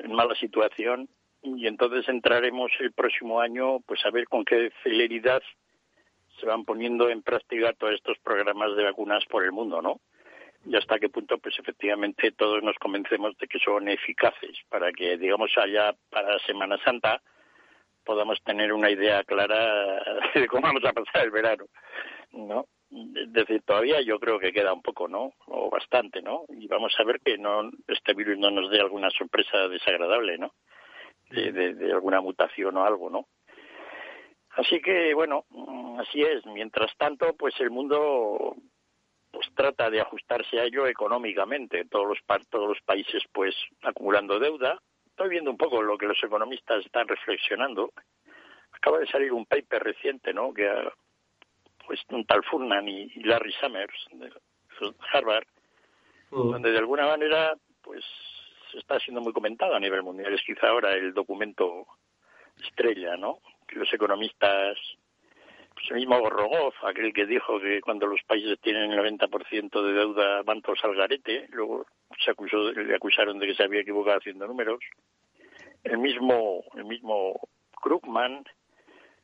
[0.00, 1.08] en mala situación
[1.42, 5.42] y entonces entraremos el próximo año pues a ver con qué celeridad
[6.38, 10.02] se van poniendo en práctica todos estos programas de vacunas por el mundo, ¿no?
[10.66, 15.16] Y hasta qué punto pues efectivamente todos nos convencemos de que son eficaces para que
[15.16, 17.22] digamos allá para Semana Santa
[18.04, 20.02] podamos tener una idea clara
[20.34, 21.64] de cómo vamos a pasar el verano,
[22.32, 22.66] ¿no?
[22.92, 25.32] Es decir, todavía yo creo que queda un poco, ¿no?
[25.46, 26.44] O bastante, ¿no?
[26.50, 30.52] Y vamos a ver que no este virus no nos dé alguna sorpresa desagradable, ¿no?
[31.30, 33.26] De, de, alguna mutación o algo, ¿no?
[34.50, 36.44] Así que, bueno, mm, así es.
[36.44, 38.56] Mientras tanto, pues el mundo
[39.32, 41.86] pues trata de ajustarse a ello económicamente.
[41.86, 42.18] Todos los,
[42.50, 44.78] todos los países, pues, acumulando deuda.
[45.06, 47.92] Estoy viendo un poco lo que los economistas están reflexionando.
[48.72, 50.52] Acaba de salir un paper reciente, ¿no?
[50.52, 50.70] Que
[51.86, 54.30] pues un tal Furman y, Larry Summers de
[55.12, 55.46] Harvard,
[56.30, 58.04] donde de alguna manera pues
[58.70, 60.32] se está siendo muy comentado a nivel mundial.
[60.32, 61.86] Es quizá ahora el documento
[62.62, 63.38] estrella, ¿no?
[63.68, 64.78] Que los economistas,
[65.74, 69.92] pues el mismo Rogov, aquel que dijo que cuando los países tienen el 90% de
[69.92, 71.86] deuda van todos al garete, luego
[72.24, 74.80] se acusó, le acusaron de que se había equivocado haciendo números.
[75.84, 77.40] El mismo, el mismo
[77.82, 78.44] Krugman,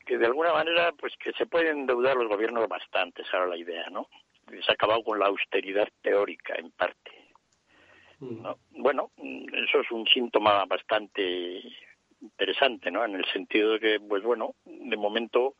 [0.08, 3.58] que de alguna manera pues que se pueden endeudar los gobiernos bastante, esa era la
[3.58, 4.08] idea, ¿no?
[4.48, 7.10] Se ha acabado con la austeridad teórica en parte.
[8.18, 8.46] Mm.
[8.70, 11.60] Bueno, eso es un síntoma bastante
[12.22, 13.04] interesante, ¿no?
[13.04, 15.56] En el sentido de que, pues bueno, de momento,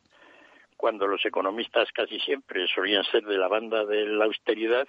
[0.78, 4.88] cuando los economistas casi siempre solían ser de la banda de la austeridad,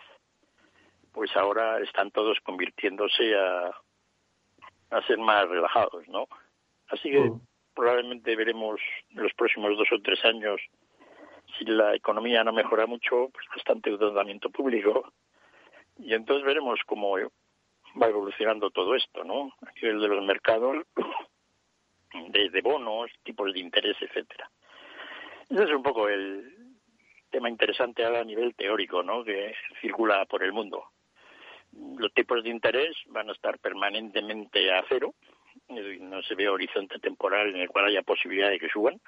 [1.12, 3.72] pues ahora están todos convirtiéndose a,
[4.92, 6.28] a ser más relajados, ¿no?
[6.88, 7.42] Así que mm
[7.74, 8.80] probablemente veremos
[9.12, 10.60] en los próximos dos o tres años,
[11.58, 15.12] si la economía no mejora mucho, pues bastante endeudamiento público.
[15.98, 19.54] Y entonces veremos cómo va evolucionando todo esto, ¿no?
[19.66, 20.86] A nivel de los mercados,
[22.30, 24.50] de, bonos, tipos de interés, etcétera.
[25.50, 26.76] Ese es un poco el
[27.30, 29.24] tema interesante a nivel teórico, ¿no?
[29.24, 30.86] Que circula por el mundo.
[31.72, 35.14] Los tipos de interés van a estar permanentemente a cero,
[35.70, 39.00] no se ve horizonte temporal en el cual haya posibilidad de que suban.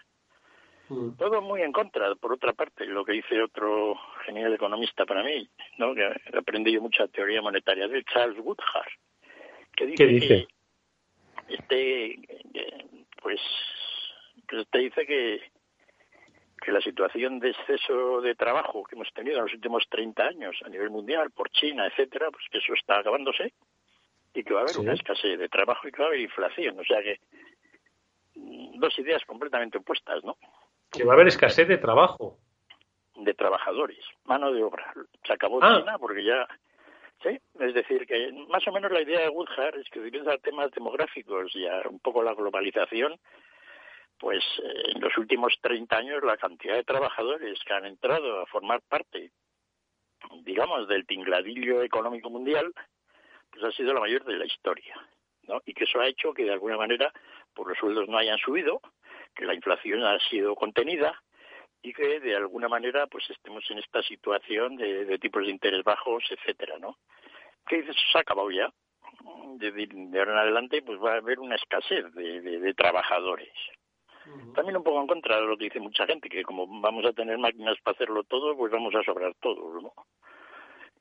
[0.89, 1.15] Mm.
[1.17, 5.47] Todo muy en contra, por otra parte, lo que dice otro genial economista para mí,
[5.77, 5.95] ¿no?
[5.95, 8.91] que ha aprendido mucha teoría monetaria, de Charles Woodhart,
[9.75, 10.47] que dice, ¿Qué dice?
[11.47, 12.19] que este,
[13.21, 13.39] pues,
[14.47, 15.41] que te dice que,
[16.61, 20.57] que la situación de exceso de trabajo que hemos tenido en los últimos 30 años
[20.65, 23.53] a nivel mundial, por China, etcétera, pues que eso está acabándose
[24.33, 26.79] y que va a haber una escasez de trabajo y que va a haber inflación.
[26.79, 27.19] O sea que
[28.35, 30.37] mm, dos ideas completamente opuestas, ¿no?
[30.91, 32.37] Que va a haber escasez de trabajo.
[33.15, 34.93] De trabajadores, mano de obra.
[35.25, 35.79] Se acabó ah.
[35.79, 36.47] China porque ya...
[37.21, 40.71] Sí, es decir, que más o menos la idea de Woodhart es que utiliza temas
[40.71, 43.19] demográficos y un poco la globalización,
[44.17, 48.47] pues eh, en los últimos 30 años la cantidad de trabajadores que han entrado a
[48.47, 49.31] formar parte,
[50.43, 52.73] digamos, del tingladillo económico mundial,
[53.51, 54.95] pues ha sido la mayor de la historia,
[55.43, 55.61] ¿no?
[55.65, 57.11] Y que eso ha hecho que de alguna manera
[57.53, 58.81] pues los sueldos no hayan subido,
[59.35, 61.21] que la inflación ha sido contenida
[61.81, 66.23] y que de alguna manera pues estemos en esta situación de, tipos de interés bajos,
[66.29, 66.97] etcétera, ¿no?
[67.67, 68.71] Que se ha acabado ya.
[69.57, 73.53] De, ahora en adelante pues va a haber una escasez de, trabajadores.
[74.53, 77.11] También un poco en contra de lo que dice mucha gente, que como vamos a
[77.11, 79.93] tener máquinas para hacerlo todo, pues vamos a sobrar todo, ¿no?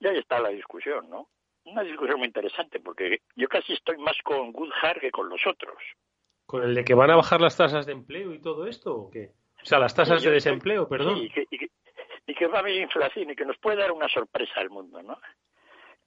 [0.00, 1.28] Y ahí está la discusión, ¿no?
[1.64, 5.76] Una discusión muy interesante, porque yo casi estoy más con Goodhart que con los otros.
[6.46, 9.10] ¿Con el de que van a bajar las tasas de empleo y todo esto o
[9.10, 9.30] qué?
[9.62, 11.18] O sea, las tasas Sí, de desempleo, perdón.
[11.18, 11.70] Sí, y que, y, que,
[12.26, 15.02] y que va a haber inflación y que nos puede dar una sorpresa al mundo,
[15.02, 15.18] ¿no?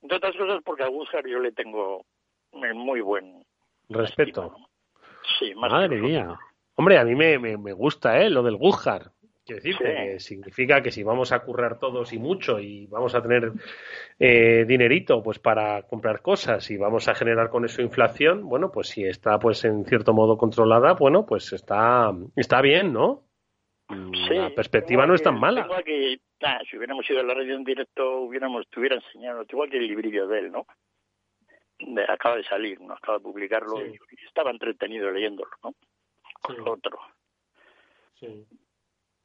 [0.02, 2.06] Entre otras cosas porque a Goodhart yo le tengo
[2.52, 3.46] muy buen...
[3.90, 4.56] Respeto.
[5.40, 6.38] Sí, más Madre mía.
[6.76, 8.30] Hombre, a mí me, me, me gusta, ¿eh?
[8.30, 9.12] Lo del Guzhar.
[9.46, 9.94] Quiero decirte Sí.
[9.94, 13.52] que significa que si vamos a currar todos y mucho y vamos a tener
[14.18, 18.88] eh, dinerito pues para comprar cosas y vamos a generar con eso inflación, bueno, pues
[18.88, 23.24] si está pues en cierto modo controlada, bueno, pues está está bien, ¿no?
[23.90, 25.68] Sí, la perspectiva no es tan mala.
[25.68, 26.18] tengo que,
[26.70, 29.88] si hubiéramos ido a la radio en directo, hubiéramos, te hubiera enseñado, igual que el
[29.88, 30.66] librillo de él, ¿no?
[31.80, 32.94] De- acaba de salir, ¿no?
[32.94, 35.76] Acaba de publicarlo y, y estaba entretenido leyéndolo, ¿no?
[36.42, 36.98] Con lo otro.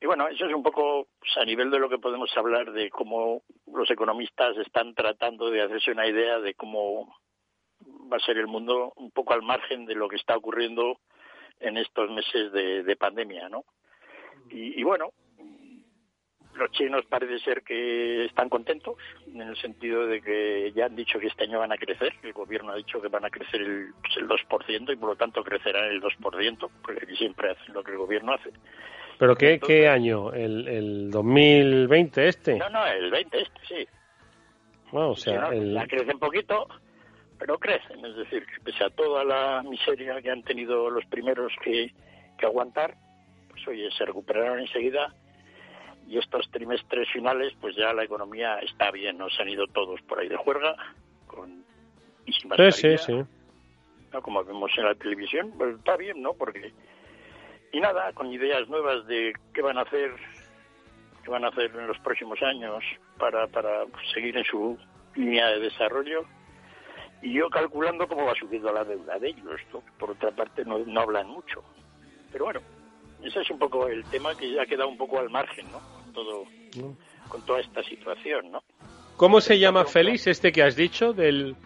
[0.00, 1.08] Y bueno, eso es un poco
[1.40, 3.42] a nivel de lo que podemos hablar de cómo
[3.72, 7.16] los economistas están tratando de hacerse una idea de cómo
[8.10, 11.00] va a ser el mundo un poco al margen de lo que está ocurriendo
[11.60, 13.64] en estos meses de, de pandemia, ¿no?
[14.50, 15.12] Y, bueno,
[16.54, 18.96] los chinos parece ser que están contentos
[19.26, 22.32] en el sentido de que ya han dicho que este año van a crecer, el
[22.32, 25.90] gobierno ha dicho que van a crecer el, el 2% y por lo tanto crecerán
[25.90, 28.52] el 2%, porque siempre hacen lo que el gobierno hace.
[29.18, 30.32] ¿Pero qué, qué año?
[30.32, 32.56] ¿El, ¿El 2020 este?
[32.56, 33.88] No, no, el 20 este, sí.
[34.92, 35.52] Bueno, o Sí, sea, ¿no?
[35.52, 36.66] el, Ya crecen poquito,
[37.38, 38.04] pero crecen.
[38.04, 41.92] Es decir, que pese a toda la miseria que han tenido los primeros que,
[42.38, 42.94] que aguantar,
[43.50, 45.12] pues oye, se recuperaron enseguida
[46.08, 49.18] y estos trimestres finales, pues ya la economía está bien.
[49.18, 50.74] No se han ido todos por ahí de juerga
[51.26, 51.64] con,
[52.24, 53.12] y sin sí, sí, sí.
[54.12, 54.22] ¿no?
[54.22, 55.52] como vemos en la televisión.
[55.58, 56.32] Pues está bien, ¿no?
[56.32, 56.72] Porque
[57.72, 60.12] y nada, con ideas nuevas de qué van a hacer,
[61.24, 62.82] qué van a hacer en los próximos años
[63.18, 64.78] para, para seguir en su
[65.14, 66.24] línea de desarrollo.
[67.20, 69.82] Y yo calculando cómo va subiendo la deuda de ellos, ¿no?
[69.98, 71.62] por otra parte no, no hablan mucho.
[72.30, 72.60] Pero bueno,
[73.22, 75.80] ese es un poco el tema que ya ha quedado un poco al margen, ¿no?
[75.80, 76.44] Con todo,
[77.28, 78.62] con toda esta situación, ¿no?
[79.16, 81.56] ¿Cómo se llama Félix este que has dicho del,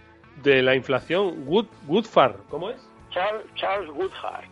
[0.43, 1.45] de la inflación?
[1.47, 2.81] Wood, Woodfar, ¿cómo es?
[3.11, 4.51] Charles, Charles Woodhart.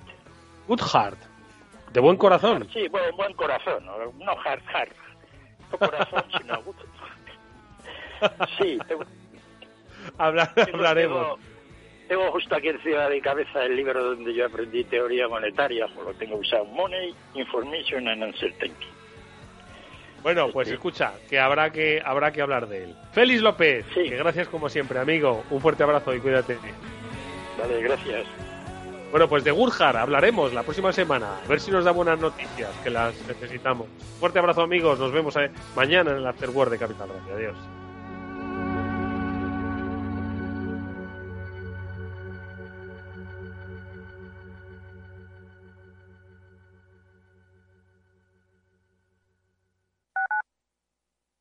[0.69, 1.30] Woodhart.
[1.93, 2.69] De buen corazón.
[2.73, 4.89] Sí, buen, buen corazón, no, hard, hard.
[5.73, 6.63] No corazón, sino
[8.59, 9.05] Sí, tengo,
[10.19, 11.23] Habla- tengo- hablaremos.
[11.23, 11.39] Tengo,
[12.09, 16.15] tengo justo aquí encima de cabeza el libro donde yo aprendí teoría monetaria, pues lo
[16.15, 18.87] tengo usado, Money, Information and Uncertainty.
[20.23, 22.95] Bueno, pues escucha, que habrá que habrá que hablar de él.
[23.13, 25.45] Félix López, que gracias como siempre, amigo.
[25.49, 26.59] Un fuerte abrazo y cuídate.
[27.59, 28.27] Vale, gracias.
[29.11, 31.41] Bueno, pues de Gurjar hablaremos la próxima semana.
[31.45, 33.89] A ver si nos da buenas noticias, que las necesitamos.
[34.21, 35.01] Fuerte abrazo, amigos.
[35.01, 37.35] Nos vemos eh, mañana en el After Work de Capital Radio.
[37.35, 37.57] Adiós.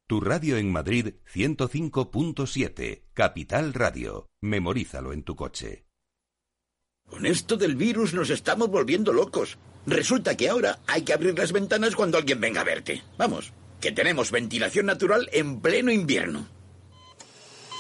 [0.07, 4.28] Tu radio en Madrid 105.7, Capital Radio.
[4.41, 5.89] Memorízalo en tu coche.
[7.10, 9.57] Con esto del virus nos estamos volviendo locos.
[9.86, 13.03] Resulta que ahora hay que abrir las ventanas cuando alguien venga a verte.
[13.18, 13.51] Vamos,
[13.82, 16.47] que tenemos ventilación natural en pleno invierno.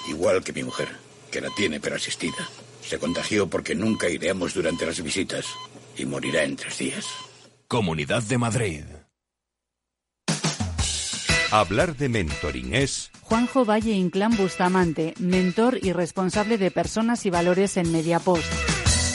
[0.07, 0.89] Igual que mi mujer,
[1.31, 2.49] que la tiene pero asistida.
[2.81, 5.45] Se contagió porque nunca aireamos durante las visitas
[5.95, 7.05] y morirá en tres días.
[7.67, 8.83] Comunidad de Madrid.
[11.51, 17.77] Hablar de mentoring es Juanjo Valle Inclán Bustamante, mentor y responsable de personas y valores
[17.77, 18.78] en Mediapost.